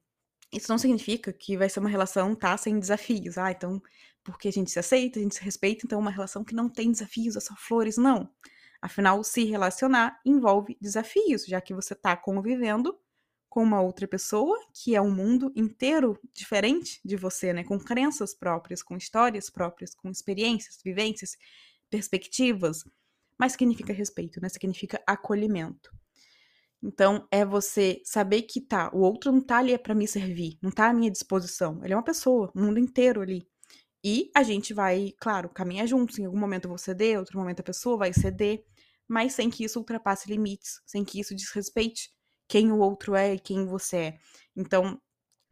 isso 0.53 0.69
não 0.69 0.77
significa 0.77 1.33
que 1.33 1.57
vai 1.57 1.67
ser 1.67 1.79
uma 1.79 1.89
relação, 1.89 2.35
tá, 2.35 2.55
sem 2.57 2.79
desafios. 2.79 3.39
Ah, 3.39 3.49
então, 3.49 3.81
porque 4.23 4.49
a 4.49 4.51
gente 4.51 4.69
se 4.69 4.77
aceita, 4.77 5.17
a 5.17 5.23
gente 5.23 5.33
se 5.33 5.43
respeita, 5.43 5.83
então 5.83 5.97
é 5.97 6.01
uma 6.01 6.11
relação 6.11 6.43
que 6.43 6.53
não 6.53 6.69
tem 6.69 6.91
desafios, 6.91 7.35
é 7.35 7.39
só 7.39 7.55
flores. 7.55 7.97
Não. 7.97 8.29
Afinal, 8.81 9.23
se 9.23 9.43
relacionar 9.43 10.19
envolve 10.25 10.77
desafios, 10.79 11.45
já 11.45 11.59
que 11.59 11.73
você 11.73 11.93
tá 11.93 12.15
convivendo 12.15 12.97
com 13.49 13.63
uma 13.63 13.81
outra 13.81 14.07
pessoa 14.07 14.57
que 14.73 14.95
é 14.95 15.01
um 15.01 15.11
mundo 15.11 15.51
inteiro 15.55 16.17
diferente 16.33 17.01
de 17.03 17.15
você, 17.15 17.51
né? 17.51 17.63
Com 17.63 17.79
crenças 17.79 18.33
próprias, 18.33 18.83
com 18.83 18.95
histórias 18.95 19.49
próprias, 19.49 19.95
com 19.95 20.09
experiências, 20.09 20.79
vivências, 20.83 21.35
perspectivas. 21.89 22.85
Mas 23.37 23.53
significa 23.53 23.91
respeito, 23.91 24.39
né? 24.39 24.49
Significa 24.49 25.01
acolhimento. 25.07 25.91
Então, 26.81 27.27
é 27.29 27.43
você 27.43 28.01
saber 28.05 28.43
que 28.43 28.61
tá, 28.61 28.89
o 28.93 28.99
outro 28.99 29.31
não 29.31 29.41
tá 29.41 29.57
ali 29.57 29.77
para 29.77 29.93
me 29.93 30.07
servir, 30.07 30.57
não 30.61 30.71
tá 30.71 30.89
à 30.89 30.93
minha 30.93 31.11
disposição. 31.11 31.83
Ele 31.83 31.93
é 31.93 31.95
uma 31.95 32.03
pessoa, 32.03 32.51
o 32.55 32.59
mundo 32.59 32.79
inteiro 32.79 33.21
ali. 33.21 33.45
E 34.03 34.31
a 34.35 34.43
gente 34.43 34.73
vai, 34.73 35.13
claro, 35.19 35.49
caminhar 35.49 35.87
juntos. 35.87 36.17
Em 36.19 36.25
algum 36.25 36.39
momento 36.39 36.65
eu 36.65 36.69
vou 36.69 36.77
ceder, 36.77 37.19
outro 37.19 37.37
momento 37.37 37.59
a 37.59 37.63
pessoa 37.63 37.97
vai 37.97 38.13
ceder, 38.13 38.63
mas 39.07 39.33
sem 39.33 39.49
que 39.49 39.63
isso 39.63 39.79
ultrapasse 39.79 40.29
limites, 40.29 40.81
sem 40.85 41.03
que 41.03 41.19
isso 41.19 41.35
desrespeite 41.35 42.09
quem 42.47 42.71
o 42.71 42.79
outro 42.79 43.15
é 43.15 43.35
e 43.35 43.39
quem 43.39 43.65
você 43.65 43.97
é. 43.97 44.19
Então, 44.55 44.99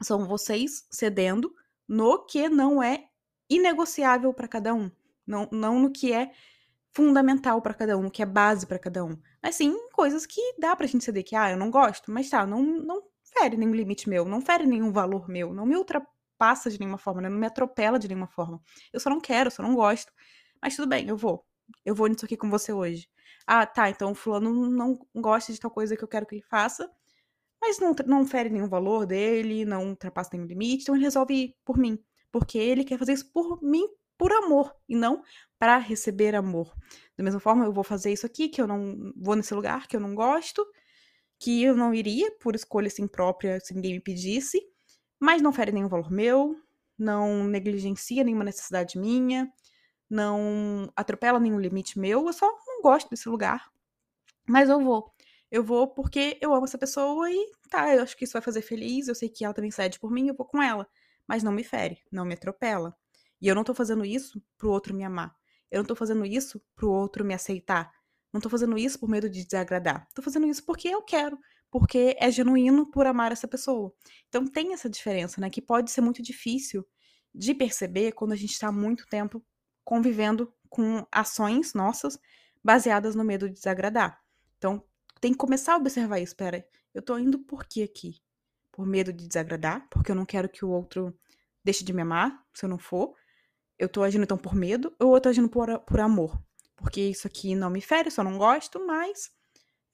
são 0.01 0.25
vocês 0.27 0.85
cedendo 0.91 1.53
no 1.87 2.25
que 2.25 2.49
não 2.49 2.81
é 2.81 3.05
inegociável 3.49 4.33
para 4.33 4.47
cada 4.47 4.73
um, 4.73 4.91
não, 5.25 5.47
não 5.51 5.79
no 5.79 5.91
que 5.91 6.13
é 6.13 6.31
fundamental 6.93 7.61
para 7.61 7.73
cada 7.73 7.97
um, 7.97 8.03
no 8.03 8.11
que 8.11 8.23
é 8.23 8.25
base 8.25 8.65
para 8.65 8.79
cada 8.79 9.05
um. 9.05 9.17
Mas 9.41 9.55
sim 9.55 9.75
coisas 9.93 10.25
que 10.25 10.55
dá 10.59 10.75
pra 10.75 10.87
gente 10.87 11.03
ceder 11.03 11.23
que, 11.23 11.35
ah, 11.35 11.51
eu 11.51 11.57
não 11.57 11.69
gosto, 11.69 12.11
mas 12.11 12.29
tá, 12.29 12.45
não, 12.45 12.63
não 12.63 13.03
fere 13.23 13.55
nenhum 13.55 13.73
limite 13.73 14.09
meu, 14.09 14.25
não 14.25 14.41
fere 14.41 14.65
nenhum 14.65 14.91
valor 14.91 15.29
meu, 15.29 15.53
não 15.53 15.65
me 15.65 15.75
ultrapassa 15.75 16.16
de 16.69 16.79
nenhuma 16.79 16.97
forma, 16.97 17.21
né? 17.21 17.29
não 17.29 17.37
me 17.37 17.47
atropela 17.47 17.97
de 17.97 18.07
nenhuma 18.07 18.27
forma. 18.27 18.61
Eu 18.93 18.99
só 18.99 19.09
não 19.09 19.19
quero, 19.19 19.47
eu 19.47 19.51
só 19.51 19.63
não 19.63 19.75
gosto. 19.75 20.11
Mas 20.61 20.75
tudo 20.75 20.87
bem, 20.87 21.07
eu 21.07 21.17
vou. 21.17 21.45
Eu 21.85 21.95
vou 21.95 22.07
nisso 22.07 22.25
aqui 22.25 22.37
com 22.37 22.49
você 22.49 22.71
hoje. 22.71 23.09
Ah, 23.45 23.65
tá, 23.65 23.89
então 23.89 24.11
o 24.11 24.15
fulano 24.15 24.69
não 24.69 24.99
gosta 25.15 25.53
de 25.53 25.59
tal 25.59 25.71
coisa 25.71 25.95
que 25.95 26.03
eu 26.03 26.07
quero 26.07 26.25
que 26.25 26.35
ele 26.35 26.43
faça, 26.43 26.89
mas 27.61 27.79
não, 27.79 27.95
não 28.05 28.25
fere 28.25 28.49
nenhum 28.49 28.67
valor 28.67 29.05
dele, 29.05 29.65
não 29.65 29.87
ultrapassa 29.89 30.31
nenhum 30.33 30.45
limite, 30.45 30.83
então 30.83 30.95
ele 30.95 31.05
resolve 31.05 31.33
ir 31.33 31.55
por 31.65 31.77
mim. 31.77 31.97
Porque 32.31 32.57
ele 32.57 32.83
quer 32.83 32.99
fazer 32.99 33.13
isso 33.13 33.31
por 33.31 33.61
mim, 33.63 33.87
por 34.17 34.31
amor, 34.31 34.75
e 34.87 34.95
não 34.95 35.23
para 35.57 35.77
receber 35.77 36.35
amor. 36.35 36.73
Da 37.17 37.23
mesma 37.23 37.39
forma, 37.39 37.65
eu 37.65 37.71
vou 37.71 37.83
fazer 37.83 38.11
isso 38.11 38.25
aqui, 38.25 38.49
que 38.49 38.61
eu 38.61 38.67
não 38.67 39.13
vou 39.15 39.35
nesse 39.35 39.53
lugar 39.53 39.87
que 39.87 39.95
eu 39.95 39.99
não 39.99 40.13
gosto, 40.13 40.65
que 41.39 41.63
eu 41.63 41.75
não 41.75 41.93
iria 41.93 42.31
por 42.39 42.55
escolha 42.55 42.87
assim 42.87 43.07
própria, 43.07 43.59
se 43.59 43.73
ninguém 43.73 43.93
me 43.93 43.99
pedisse, 44.01 44.61
mas 45.19 45.41
não 45.41 45.53
fere 45.53 45.71
nenhum 45.71 45.87
valor 45.87 46.11
meu, 46.11 46.59
não 46.97 47.43
negligencia 47.45 48.23
nenhuma 48.23 48.43
necessidade 48.43 48.97
minha, 48.97 49.51
não 50.09 50.91
atropela 50.95 51.39
nenhum 51.39 51.59
limite 51.59 51.99
meu, 51.99 52.27
eu 52.27 52.33
só 52.33 52.45
não 52.65 52.81
gosto 52.81 53.09
desse 53.09 53.29
lugar. 53.29 53.71
Mas 54.47 54.69
eu 54.69 54.79
vou. 54.81 55.13
Eu 55.51 55.63
vou 55.63 55.87
porque 55.87 56.37
eu 56.41 56.53
amo 56.53 56.65
essa 56.65 56.77
pessoa 56.77 57.29
e 57.31 57.51
tá, 57.69 57.95
eu 57.95 58.03
acho 58.03 58.17
que 58.17 58.25
isso 58.25 58.33
vai 58.33 58.41
fazer 58.41 58.61
feliz, 58.61 59.07
eu 59.07 59.15
sei 59.15 59.29
que 59.29 59.45
ela 59.45 59.53
também 59.53 59.71
cede 59.71 59.99
por 59.99 60.11
mim, 60.11 60.27
eu 60.27 60.35
vou 60.35 60.45
com 60.45 60.61
ela. 60.61 60.87
Mas 61.27 61.43
não 61.43 61.51
me 61.51 61.63
fere, 61.63 62.01
não 62.11 62.25
me 62.25 62.33
atropela. 62.33 62.95
E 63.41 63.47
eu 63.47 63.55
não 63.55 63.63
tô 63.63 63.73
fazendo 63.73 64.05
isso 64.05 64.41
pro 64.57 64.71
outro 64.71 64.93
me 64.93 65.03
amar. 65.03 65.35
Eu 65.69 65.79
não 65.79 65.85
tô 65.85 65.95
fazendo 65.95 66.25
isso 66.25 66.61
pro 66.75 66.91
outro 66.91 67.23
me 67.25 67.33
aceitar. 67.33 67.93
Não 68.33 68.41
tô 68.41 68.49
fazendo 68.49 68.77
isso 68.77 68.99
por 68.99 69.09
medo 69.09 69.29
de 69.29 69.45
desagradar. 69.45 70.07
Tô 70.13 70.21
fazendo 70.21 70.47
isso 70.47 70.65
porque 70.65 70.87
eu 70.87 71.01
quero, 71.01 71.37
porque 71.69 72.15
é 72.19 72.31
genuíno 72.31 72.89
por 72.89 73.05
amar 73.05 73.31
essa 73.31 73.47
pessoa. 73.47 73.93
Então 74.27 74.45
tem 74.45 74.73
essa 74.73 74.89
diferença, 74.89 75.41
né? 75.41 75.49
Que 75.49 75.61
pode 75.61 75.91
ser 75.91 76.01
muito 76.01 76.21
difícil 76.21 76.85
de 77.33 77.53
perceber 77.53 78.13
quando 78.13 78.31
a 78.31 78.35
gente 78.35 78.51
está 78.51 78.71
muito 78.71 79.07
tempo 79.07 79.43
convivendo 79.83 80.53
com 80.69 81.05
ações 81.11 81.73
nossas 81.73 82.19
baseadas 82.63 83.15
no 83.15 83.23
medo 83.23 83.47
de 83.47 83.55
desagradar. 83.55 84.21
Então 84.57 84.83
tem 85.21 85.31
que 85.31 85.37
começar 85.37 85.73
a 85.73 85.77
observar 85.77 86.19
isso. 86.19 86.33
Espera, 86.33 86.67
eu 86.93 87.01
tô 87.01 87.17
indo 87.17 87.39
por 87.39 87.65
quê 87.65 87.83
aqui? 87.83 88.21
Por 88.71 88.85
medo 88.85 89.13
de 89.13 89.27
desagradar? 89.27 89.87
Porque 89.89 90.11
eu 90.11 90.15
não 90.15 90.25
quero 90.25 90.49
que 90.49 90.65
o 90.65 90.69
outro 90.69 91.17
deixe 91.63 91.83
de 91.83 91.93
me 91.93 92.01
amar, 92.01 92.45
se 92.53 92.65
eu 92.65 92.69
não 92.69 92.77
for? 92.77 93.15
eu 93.77 93.87
tô 93.87 94.03
agindo 94.03 94.23
então 94.23 94.37
por 94.37 94.55
medo 94.55 94.93
ou 94.99 95.15
eu 95.15 95.21
tô 95.21 95.29
agindo 95.29 95.49
por, 95.49 95.79
por 95.79 95.99
amor? 95.99 96.41
Porque 96.75 97.01
isso 97.01 97.27
aqui 97.27 97.55
não 97.55 97.69
me 97.69 97.81
fere, 97.81 98.07
eu 98.07 98.11
só 98.11 98.23
não 98.23 98.37
gosto, 98.37 98.85
mas 98.85 99.31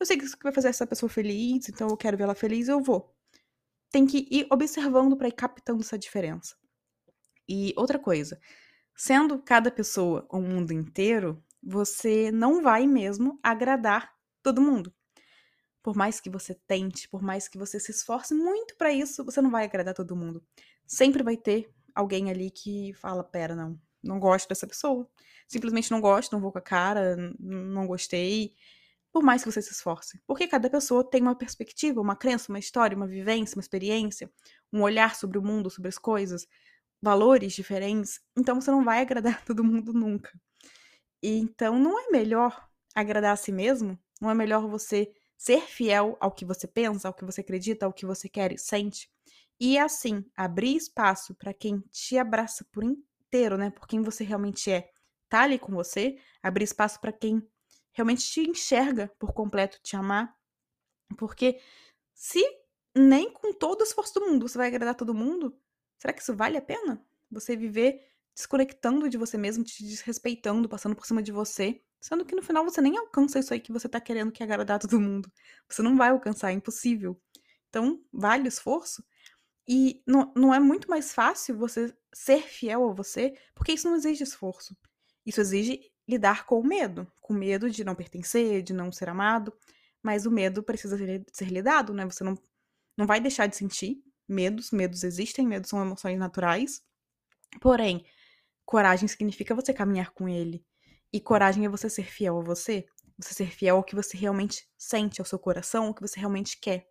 eu 0.04 0.06
sei 0.06 0.18
que 0.18 0.26
isso 0.26 0.38
vai 0.44 0.52
fazer 0.52 0.68
essa 0.68 0.86
pessoa 0.86 1.10
feliz, 1.10 1.70
então 1.70 1.88
eu 1.88 1.96
quero 1.96 2.18
ver 2.18 2.26
ela 2.26 2.36
feliz, 2.36 2.68
eu 2.68 2.82
vou. 2.82 3.16
Tem 3.90 4.06
que 4.06 4.28
ir 4.30 4.46
observando 4.52 5.16
para 5.16 5.30
ir 5.30 5.32
captando 5.32 5.82
essa 5.82 5.98
diferença. 5.98 6.58
E 7.48 7.74
outra 7.78 7.98
coisa, 7.98 8.38
sendo 8.94 9.42
cada 9.42 9.72
pessoa 9.72 10.28
o 10.30 10.42
mundo 10.42 10.74
inteiro, 10.74 11.42
você 11.62 12.32
não 12.32 12.62
vai 12.62 12.86
mesmo 12.86 13.40
agradar 13.42 14.14
todo 14.42 14.62
mundo. 14.62 14.94
Por 15.82 15.96
mais 15.96 16.20
que 16.20 16.30
você 16.30 16.54
tente, 16.54 17.08
por 17.08 17.22
mais 17.22 17.48
que 17.48 17.58
você 17.58 17.80
se 17.80 17.92
esforce 17.92 18.34
muito 18.34 18.76
para 18.76 18.92
isso, 18.92 19.24
você 19.24 19.42
não 19.42 19.52
vai 19.52 19.64
agradar 19.64 19.94
todo 19.94 20.18
mundo. 20.18 20.44
Sempre 20.86 21.24
vai 21.24 21.38
ter 21.38 21.74
alguém 21.96 22.30
ali 22.30 22.52
que 22.52 22.94
fala: 22.96 23.24
pera, 23.24 23.56
não, 23.56 23.80
não 24.04 24.20
gosto 24.20 24.50
dessa 24.50 24.68
pessoa. 24.68 25.10
Simplesmente 25.48 25.92
não 25.92 26.02
gosto, 26.02 26.34
não 26.34 26.42
vou 26.42 26.52
com 26.52 26.60
a 26.60 26.62
cara, 26.62 27.16
não 27.40 27.88
gostei. 27.88 28.54
Por 29.14 29.24
mais 29.24 29.44
que 29.44 29.52
você 29.52 29.62
se 29.62 29.72
esforce. 29.72 30.20
Porque 30.26 30.48
cada 30.48 30.70
pessoa 30.70 31.08
tem 31.08 31.22
uma 31.22 31.38
perspectiva, 31.38 32.02
uma 32.02 32.16
crença, 32.16 32.52
uma 32.52 32.58
história, 32.58 32.98
uma 32.98 33.08
vivência, 33.08 33.56
uma 33.56 33.62
experiência, 33.62 34.30
um 34.74 34.82
olhar 34.82 35.16
sobre 35.16 35.38
o 35.38 35.42
mundo, 35.44 35.70
sobre 35.70 35.88
as 35.88 36.00
coisas, 36.00 36.48
valores 37.00 37.54
diferentes. 37.54 38.20
Então 38.36 38.60
você 38.60 38.72
não 38.72 38.84
vai 38.84 39.02
agradar 39.02 39.44
todo 39.46 39.64
mundo 39.64 39.94
nunca. 39.94 40.32
E 41.22 41.38
então 41.38 41.78
não 41.78 42.00
é 42.00 42.10
melhor 42.10 42.68
agradar 42.96 43.34
a 43.34 43.38
si 43.38 43.52
mesmo? 43.52 44.00
Não 44.20 44.32
é 44.32 44.34
melhor 44.34 44.68
você 44.68 45.12
ser 45.38 45.62
fiel 45.62 46.18
ao 46.20 46.32
que 46.32 46.44
você 46.44 46.68
pensa, 46.68 47.08
ao 47.08 47.14
que 47.14 47.24
você 47.24 47.42
acredita, 47.42 47.86
ao 47.86 47.94
que 47.94 48.06
você 48.06 48.28
quer 48.28 48.52
e 48.52 48.58
sente? 48.58 49.10
E 49.60 49.78
assim, 49.78 50.26
abrir 50.36 50.76
espaço 50.76 51.36
para 51.36 51.54
quem 51.54 51.80
te 51.92 52.18
abraça 52.18 52.66
por 52.72 52.84
inteiro, 52.84 53.58
né? 53.58 53.70
Por 53.70 53.88
quem 53.88 54.02
você 54.02 54.24
realmente 54.24 54.72
é, 54.72 54.90
tá 55.30 55.44
ali 55.44 55.60
com 55.60 55.72
você, 55.72 56.18
abrir 56.42 56.64
espaço 56.64 57.00
para 57.00 57.12
quem 57.12 57.48
realmente 57.94 58.26
te 58.26 58.42
enxerga 58.42 59.12
por 59.18 59.34
completo, 59.34 59.80
te 59.82 59.96
amar. 59.96 60.36
Porque 61.18 61.60
se 62.14 62.44
nem 62.96 63.32
com 63.32 63.54
todo 63.54 63.82
o 63.82 63.84
esforço 63.84 64.14
do 64.16 64.26
mundo 64.28 64.48
você 64.48 64.58
vai 64.58 64.68
agradar 64.68 64.96
todo 64.96 65.14
mundo, 65.14 65.58
será 65.98 66.14
que 66.14 66.22
isso 66.22 66.36
vale 66.36 66.58
a 66.58 66.62
pena? 66.62 67.04
Você 67.32 67.56
viver 67.56 68.06
desconectando 68.36 69.10
de 69.10 69.18
você 69.18 69.38
mesmo, 69.38 69.64
te 69.64 69.84
desrespeitando, 69.84 70.68
passando 70.68 70.96
por 70.96 71.06
cima 71.06 71.22
de 71.22 71.32
você, 71.32 71.82
sendo 72.02 72.26
que 72.26 72.36
no 72.36 72.42
final 72.42 72.64
você 72.64 72.82
nem 72.82 72.98
alcança 72.98 73.40
isso 73.40 73.54
aí 73.54 73.60
que 73.60 73.72
você 73.72 73.88
tá 73.88 74.02
querendo 74.02 74.32
que 74.32 74.44
agradar 74.44 74.80
todo 74.80 75.00
mundo. 75.00 75.32
Você 75.70 75.82
não 75.82 75.96
vai 75.96 76.10
alcançar, 76.10 76.50
é 76.50 76.54
impossível. 76.54 77.20
Então, 77.70 78.04
vale 78.12 78.44
o 78.44 78.48
esforço? 78.48 79.04
E 79.68 80.02
não, 80.06 80.32
não 80.36 80.54
é 80.54 80.60
muito 80.60 80.90
mais 80.90 81.14
fácil 81.14 81.58
você 81.58 81.96
ser 82.14 82.42
fiel 82.42 82.90
a 82.90 82.94
você, 82.94 83.34
porque 83.56 83.72
isso 83.74 83.88
não 83.88 83.96
exige 83.96 84.24
esforço. 84.24 84.76
Isso 85.26 85.40
exige 85.40 85.92
lidar 86.08 86.46
com 86.46 86.60
o 86.60 86.64
medo, 86.64 87.08
com 87.22 87.34
medo 87.34 87.70
de 87.70 87.84
não 87.84 87.96
pertencer, 87.96 88.62
de 88.62 88.74
não 88.74 88.92
ser 88.92 89.10
amado. 89.10 89.54
Mas 90.02 90.26
o 90.26 90.32
medo 90.32 90.62
precisa 90.62 90.98
ser, 90.98 91.26
ser 91.32 91.46
lidado, 91.46 91.94
né? 91.94 92.06
Você 92.06 92.24
não, 92.24 92.38
não 92.98 93.08
vai 93.08 93.22
deixar 93.22 93.48
de 93.48 93.56
sentir 93.56 94.04
medos, 94.28 94.72
medos 94.72 95.04
existem, 95.04 95.48
medos 95.48 95.70
são 95.70 95.82
emoções 95.82 96.18
naturais. 96.18 96.82
Porém, 97.62 98.06
coragem 98.66 99.08
significa 99.08 99.56
você 99.56 99.74
caminhar 99.74 100.12
com 100.12 100.28
ele. 100.28 100.66
E 101.12 101.20
coragem 101.20 101.66
é 101.66 101.70
você 101.70 101.90
ser 101.90 102.06
fiel 102.06 102.40
a 102.40 102.44
você, 102.44 102.86
você 103.18 103.34
ser 103.34 103.52
fiel 103.52 103.78
ao 103.78 103.84
que 103.84 103.96
você 103.96 104.18
realmente 104.18 104.68
sente, 104.78 105.22
ao 105.22 105.26
seu 105.26 105.40
coração, 105.40 105.88
ao 105.88 105.94
que 105.94 106.02
você 106.02 106.20
realmente 106.20 106.60
quer. 106.60 106.88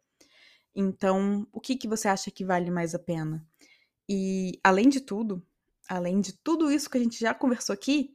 Então, 0.74 1.46
o 1.52 1.60
que, 1.60 1.76
que 1.76 1.88
você 1.88 2.08
acha 2.08 2.30
que 2.30 2.44
vale 2.44 2.70
mais 2.70 2.94
a 2.94 2.98
pena? 2.98 3.46
E, 4.08 4.58
além 4.62 4.88
de 4.88 5.00
tudo, 5.00 5.44
além 5.88 6.20
de 6.20 6.32
tudo 6.32 6.70
isso 6.70 6.88
que 6.88 6.96
a 6.98 7.00
gente 7.00 7.18
já 7.18 7.34
conversou 7.34 7.74
aqui, 7.74 8.14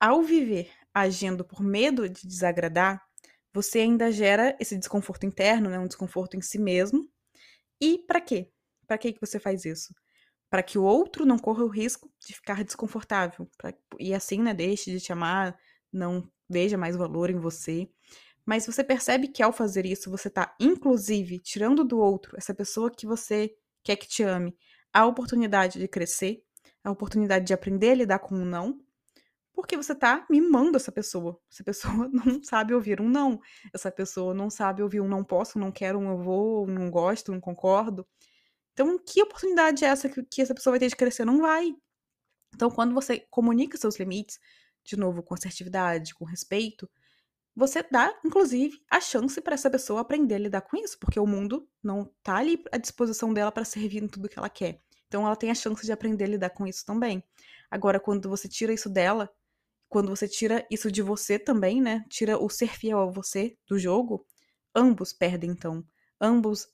ao 0.00 0.22
viver 0.22 0.70
agindo 0.92 1.44
por 1.44 1.62
medo 1.62 2.08
de 2.08 2.26
desagradar, 2.26 3.02
você 3.52 3.80
ainda 3.80 4.10
gera 4.12 4.56
esse 4.60 4.76
desconforto 4.76 5.26
interno, 5.26 5.70
né, 5.70 5.78
um 5.78 5.86
desconforto 5.86 6.36
em 6.36 6.40
si 6.42 6.58
mesmo. 6.58 7.08
E 7.80 7.98
para 8.06 8.20
quê? 8.20 8.50
Para 8.86 8.98
que 8.98 9.16
você 9.20 9.38
faz 9.38 9.64
isso? 9.64 9.94
Para 10.50 10.62
que 10.62 10.78
o 10.78 10.84
outro 10.84 11.26
não 11.26 11.38
corra 11.38 11.64
o 11.64 11.68
risco 11.68 12.10
de 12.26 12.34
ficar 12.34 12.64
desconfortável 12.64 13.48
pra, 13.58 13.74
e 13.98 14.14
assim, 14.14 14.42
né, 14.42 14.54
deixe 14.54 14.90
de 14.90 15.00
te 15.00 15.12
amar, 15.12 15.56
não 15.92 16.28
veja 16.48 16.78
mais 16.78 16.96
valor 16.96 17.30
em 17.30 17.38
você. 17.38 17.88
Mas 18.46 18.66
você 18.66 18.84
percebe 18.84 19.28
que 19.28 19.42
ao 19.42 19.52
fazer 19.52 19.86
isso, 19.86 20.10
você 20.10 20.28
está, 20.28 20.54
inclusive, 20.60 21.38
tirando 21.40 21.84
do 21.84 21.98
outro, 21.98 22.36
essa 22.36 22.54
pessoa 22.54 22.90
que 22.90 23.06
você 23.06 23.54
quer 23.82 23.96
que 23.96 24.06
te 24.08 24.22
ame, 24.22 24.56
a 24.92 25.06
oportunidade 25.06 25.78
de 25.78 25.88
crescer, 25.88 26.42
a 26.84 26.90
oportunidade 26.90 27.46
de 27.46 27.54
aprender 27.54 27.90
a 27.90 27.94
lidar 27.94 28.18
com 28.20 28.34
o 28.36 28.44
não. 28.44 28.80
Porque 29.54 29.76
você 29.76 29.94
tá 29.94 30.26
mimando 30.28 30.76
essa 30.76 30.90
pessoa. 30.90 31.40
Essa 31.50 31.62
pessoa 31.62 32.08
não 32.12 32.42
sabe 32.42 32.74
ouvir 32.74 33.00
um 33.00 33.08
não. 33.08 33.40
Essa 33.72 33.90
pessoa 33.90 34.34
não 34.34 34.50
sabe 34.50 34.82
ouvir 34.82 35.00
um 35.00 35.08
não 35.08 35.24
posso, 35.24 35.58
não 35.58 35.70
quero, 35.70 35.98
um 35.98 36.10
eu 36.10 36.18
vou, 36.18 36.64
um 36.64 36.70
não 36.70 36.90
gosto, 36.90 37.32
não 37.32 37.40
concordo. 37.40 38.06
Então, 38.72 38.98
que 38.98 39.22
oportunidade 39.22 39.84
é 39.84 39.88
essa 39.88 40.08
que, 40.08 40.22
que 40.24 40.42
essa 40.42 40.54
pessoa 40.54 40.72
vai 40.72 40.80
ter 40.80 40.88
de 40.88 40.96
crescer? 40.96 41.24
Não 41.24 41.40
vai. 41.40 41.72
Então, 42.54 42.70
quando 42.70 42.92
você 42.92 43.20
comunica 43.30 43.78
seus 43.78 43.98
limites, 43.98 44.38
de 44.84 44.96
novo, 44.96 45.22
com 45.22 45.34
assertividade, 45.34 46.14
com 46.14 46.24
respeito, 46.24 46.90
você 47.56 47.84
dá, 47.88 48.12
inclusive, 48.24 48.76
a 48.90 49.00
chance 49.00 49.40
para 49.40 49.54
essa 49.54 49.70
pessoa 49.70 50.00
aprender 50.00 50.34
a 50.34 50.38
lidar 50.38 50.60
com 50.62 50.76
isso, 50.76 50.98
porque 50.98 51.20
o 51.20 51.26
mundo 51.26 51.68
não 51.82 52.10
tá 52.22 52.36
ali 52.36 52.62
à 52.72 52.76
disposição 52.76 53.32
dela 53.32 53.52
para 53.52 53.64
servir 53.64 54.02
em 54.02 54.08
tudo 54.08 54.28
que 54.28 54.38
ela 54.38 54.50
quer. 54.50 54.80
Então, 55.06 55.24
ela 55.24 55.36
tem 55.36 55.52
a 55.52 55.54
chance 55.54 55.86
de 55.86 55.92
aprender 55.92 56.24
a 56.24 56.28
lidar 56.28 56.50
com 56.50 56.66
isso 56.66 56.84
também. 56.84 57.22
Agora, 57.70 58.00
quando 58.00 58.28
você 58.28 58.48
tira 58.48 58.72
isso 58.72 58.90
dela, 58.90 59.30
quando 59.88 60.08
você 60.08 60.28
tira 60.28 60.66
isso 60.70 60.90
de 60.90 61.02
você 61.02 61.38
também, 61.38 61.80
né? 61.80 62.04
Tira 62.08 62.38
o 62.38 62.48
ser 62.48 62.76
fiel 62.76 63.00
a 63.00 63.06
você 63.06 63.56
do 63.66 63.78
jogo, 63.78 64.26
ambos 64.74 65.12
perdem 65.12 65.50
então. 65.50 65.84
Ambos 66.20 66.68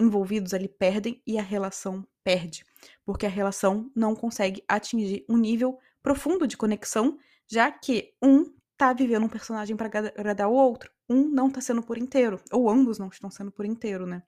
envolvidos 0.00 0.54
ali 0.54 0.68
perdem 0.68 1.22
e 1.26 1.38
a 1.38 1.42
relação 1.42 2.06
perde, 2.22 2.64
porque 3.04 3.26
a 3.26 3.28
relação 3.28 3.90
não 3.96 4.14
consegue 4.14 4.62
atingir 4.68 5.24
um 5.28 5.36
nível 5.36 5.78
profundo 6.02 6.46
de 6.46 6.56
conexão, 6.56 7.18
já 7.50 7.70
que 7.70 8.14
um 8.22 8.54
tá 8.76 8.92
vivendo 8.92 9.24
um 9.24 9.28
personagem 9.28 9.76
para 9.76 9.86
agradar 9.86 10.48
o 10.48 10.52
outro, 10.52 10.90
um 11.08 11.28
não 11.28 11.50
tá 11.50 11.60
sendo 11.60 11.82
por 11.82 11.98
inteiro, 11.98 12.40
ou 12.52 12.70
ambos 12.70 12.98
não 12.98 13.08
estão 13.08 13.30
sendo 13.30 13.50
por 13.50 13.64
inteiro, 13.64 14.06
né? 14.06 14.22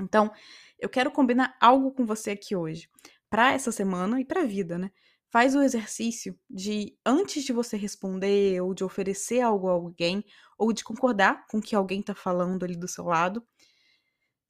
Então, 0.00 0.32
eu 0.78 0.88
quero 0.88 1.10
combinar 1.10 1.56
algo 1.60 1.92
com 1.92 2.06
você 2.06 2.30
aqui 2.30 2.56
hoje, 2.56 2.88
para 3.28 3.52
essa 3.52 3.70
semana 3.70 4.20
e 4.20 4.24
para 4.24 4.40
a 4.42 4.46
vida, 4.46 4.78
né? 4.78 4.90
Faz 5.34 5.56
o 5.56 5.62
exercício 5.62 6.38
de, 6.48 6.96
antes 7.04 7.42
de 7.42 7.52
você 7.52 7.76
responder, 7.76 8.60
ou 8.60 8.72
de 8.72 8.84
oferecer 8.84 9.40
algo 9.40 9.68
a 9.68 9.72
alguém, 9.72 10.24
ou 10.56 10.72
de 10.72 10.84
concordar 10.84 11.44
com 11.48 11.58
o 11.58 11.60
que 11.60 11.74
alguém 11.74 11.98
está 11.98 12.14
falando 12.14 12.62
ali 12.62 12.76
do 12.76 12.86
seu 12.86 13.06
lado, 13.06 13.44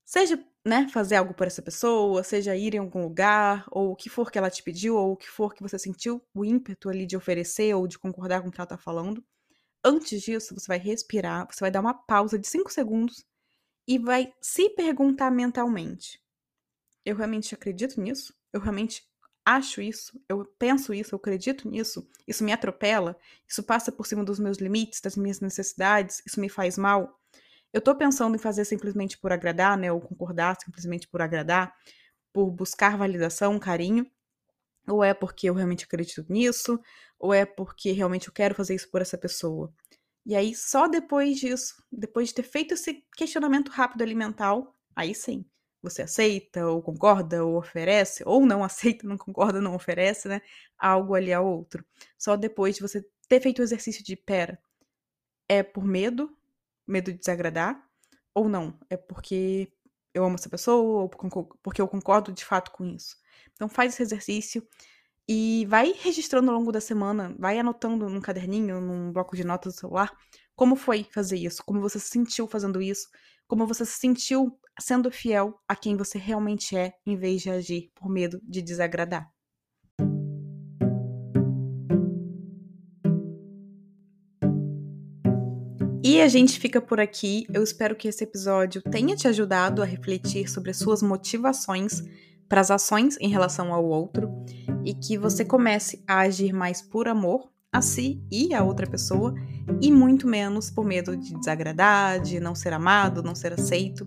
seja 0.05 0.39
né, 0.63 0.87
fazer 0.93 1.17
algo 1.17 1.33
por 1.33 1.47
essa 1.47 1.63
pessoa, 1.63 2.23
seja 2.23 2.55
ir 2.55 2.75
em 2.75 2.79
algum 2.81 3.03
lugar, 3.03 3.67
ou 3.71 3.93
o 3.93 3.97
que 3.97 4.11
for 4.11 4.31
que 4.31 4.37
ela 4.37 4.51
te 4.51 4.63
pediu, 4.63 4.95
ou 4.95 5.13
o 5.13 5.17
que 5.17 5.27
for 5.27 5.55
que 5.55 5.63
você 5.63 5.79
sentiu 5.79 6.23
o 6.35 6.45
ímpeto 6.45 6.91
ali 6.91 7.07
de 7.07 7.17
oferecer 7.17 7.75
ou 7.75 7.89
de 7.89 7.99
concordar 7.99 8.43
com 8.43 8.49
o 8.49 8.53
que 8.53 8.61
ela 8.61 8.67
está 8.67 8.77
falando. 8.77 9.25
Antes 9.83 10.21
disso, 10.21 10.55
você 10.55 10.67
vai 10.69 10.79
respirar, 10.79 11.49
você 11.51 11.61
vai 11.61 11.71
dar 11.71 11.81
uma 11.81 11.95
pausa 11.95 12.39
de 12.39 12.47
5 12.47 12.71
segundos 12.71 13.25
e 13.89 13.99
vai 13.99 14.35
se 14.39 14.69
perguntar 14.69 15.31
mentalmente: 15.31 16.23
eu 17.07 17.17
realmente 17.17 17.55
acredito 17.55 17.99
nisso? 17.99 18.35
Eu 18.53 18.61
realmente 18.61 19.03
acho 19.45 19.81
isso, 19.83 20.21
eu 20.29 20.45
penso 20.59 20.95
isso, 20.95 21.15
eu 21.15 21.19
acredito 21.19 21.69
nisso, 21.69 22.09
isso 22.27 22.43
me 22.43 22.53
atropela, 22.53 23.17
isso 23.47 23.63
passa 23.63 23.93
por 23.93 24.07
cima 24.07 24.25
dos 24.25 24.39
meus 24.39 24.59
limites, 24.59 25.01
das 25.01 25.17
minhas 25.17 25.41
necessidades, 25.41 26.23
isso 26.27 26.41
me 26.41 26.49
faz 26.49 26.79
mal. 26.79 27.21
Eu 27.73 27.81
tô 27.81 27.95
pensando 27.95 28.35
em 28.37 28.39
fazer 28.39 28.65
simplesmente 28.65 29.19
por 29.19 29.33
agradar, 29.33 29.77
né, 29.77 29.93
ou 29.93 30.01
concordar 30.01 30.57
simplesmente 30.65 31.09
por 31.09 31.21
agradar, 31.21 31.75
por 32.33 32.51
buscar 32.51 32.97
validação, 32.97 33.59
carinho, 33.59 34.11
ou 34.89 35.03
é 35.03 35.13
porque 35.15 35.49
eu 35.49 35.55
realmente 35.55 35.85
acredito 35.85 36.25
nisso, 36.29 36.81
ou 37.19 37.33
é 37.33 37.45
porque 37.45 37.93
realmente 37.93 38.29
eu 38.29 38.35
quero 38.35 38.55
fazer 38.55 38.75
isso 38.75 38.91
por 38.91 39.03
essa 39.03 39.19
pessoa. 39.19 39.73
E 40.27 40.35
aí, 40.35 40.55
só 40.55 40.89
depois 40.89 41.39
disso, 41.39 41.75
depois 41.93 42.29
de 42.29 42.35
ter 42.35 42.43
feito 42.45 42.75
esse 42.75 43.05
questionamento 43.17 43.71
rápido 43.71 44.03
alimentar, 44.03 44.55
aí 44.97 45.15
sim, 45.15 45.45
você 45.85 46.03
aceita, 46.03 46.67
ou 46.67 46.83
concorda, 46.83 47.45
ou 47.45 47.57
oferece, 47.59 48.23
ou 48.27 48.45
não 48.45 48.65
aceita, 48.65 49.07
não 49.07 49.17
concorda, 49.17 49.61
não 49.61 49.75
oferece, 49.75 50.29
né? 50.29 50.41
Algo 50.79 51.15
ali 51.15 51.33
ao 51.33 51.47
outro. 51.47 51.85
Só 52.19 52.37
depois 52.37 52.77
de 52.77 52.83
você 52.83 53.07
ter 53.29 53.41
feito 53.41 53.61
o 53.61 53.63
exercício 53.63 54.03
de, 54.05 54.17
pera, 54.17 54.59
é 55.49 55.63
por 55.63 55.85
medo, 55.85 56.37
medo 56.87 57.13
de 57.13 57.19
desagradar, 57.19 57.83
ou 58.35 58.49
não? 58.49 58.79
É 58.91 58.97
porque 58.97 59.71
eu 60.13 60.25
amo 60.25 60.37
essa 60.37 60.49
pessoa, 60.49 61.03
ou 61.03 61.09
porque 61.63 61.81
eu 61.81 61.89
concordo 61.89 62.33
de 62.33 62.45
fato 62.45 62.71
com 62.73 62.85
isso. 62.85 63.17
Então 63.53 63.69
faz 63.69 63.95
esse 63.95 64.03
exercício 64.03 64.67
e 65.29 65.67
vai 65.69 65.93
registrando 65.93 66.51
ao 66.51 66.59
longo 66.59 66.73
da 66.73 66.81
semana, 66.81 67.35
vai 67.39 67.59
anotando 67.59 68.09
num 68.09 68.21
caderninho, 68.21 68.81
num 68.81 69.13
bloco 69.13 69.37
de 69.37 69.45
notas 69.45 69.75
do 69.75 69.81
celular, 69.81 70.13
como 70.55 70.77
foi 70.77 71.05
fazer 71.05 71.37
isso, 71.37 71.65
como 71.65 71.81
você 71.81 71.99
se 71.99 72.09
sentiu 72.09 72.47
fazendo 72.47 72.81
isso, 72.81 73.09
como 73.47 73.67
você 73.67 73.85
se 73.85 73.99
sentiu 73.99 74.59
sendo 74.79 75.11
fiel 75.11 75.55
a 75.69 75.77
quem 75.77 75.97
você 75.97 76.19
realmente 76.19 76.77
é, 76.77 76.93
em 77.07 77.17
vez 77.17 77.43
de 77.43 77.51
agir 77.51 77.91
por 77.95 78.09
medo 78.09 78.41
de 78.43 78.61
desagradar. 78.63 79.31
E 86.07 86.21
a 86.21 86.29
gente 86.29 86.61
fica 86.61 86.83
por 86.83 87.01
aqui. 87.01 87.47
Eu 87.53 87.63
espero 87.63 87.97
que 87.97 88.09
esse 88.09 88.23
episódio 88.25 88.83
tenha 88.83 89.17
te 89.17 89.27
ajudado 89.27 89.83
a 89.83 89.87
refletir 89.87 90.51
sobre 90.51 90.71
as 90.71 90.77
suas 90.77 91.03
motivações 91.03 92.03
para 92.47 92.61
as 92.61 92.71
ações 92.71 93.17
em 93.21 93.29
relação 93.29 93.73
ao 93.73 93.85
outro 93.85 94.31
e 94.85 94.93
que 94.93 95.17
você 95.17 95.47
comece 95.47 96.05
a 96.07 96.21
agir 96.21 96.53
mais 96.53 96.83
por 96.83 97.09
amor 97.09 97.54
a 97.75 97.83
si 97.83 98.23
e 98.31 98.55
a 98.55 98.63
outra 98.63 98.87
pessoa, 98.87 99.35
e 99.81 99.91
muito 99.91 100.29
menos 100.29 100.71
por 100.71 100.85
medo 100.85 101.17
de 101.17 101.35
desagradar, 101.35 102.21
de 102.21 102.39
não 102.39 102.55
ser 102.55 102.73
amado, 102.73 103.21
não 103.21 103.35
ser 103.35 103.53
aceito. 103.53 104.07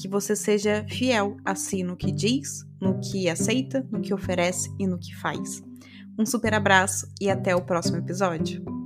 Que 0.00 0.08
você 0.08 0.34
seja 0.34 0.86
fiel 0.88 1.36
a 1.44 1.54
si 1.54 1.84
no 1.84 1.94
que 1.94 2.10
diz, 2.10 2.66
no 2.80 2.98
que 3.00 3.28
aceita, 3.28 3.86
no 3.92 4.00
que 4.00 4.14
oferece 4.14 4.74
e 4.78 4.86
no 4.86 4.98
que 4.98 5.14
faz. 5.14 5.62
Um 6.18 6.24
super 6.24 6.54
abraço 6.54 7.06
e 7.20 7.28
até 7.28 7.54
o 7.54 7.60
próximo 7.60 7.98
episódio. 7.98 8.81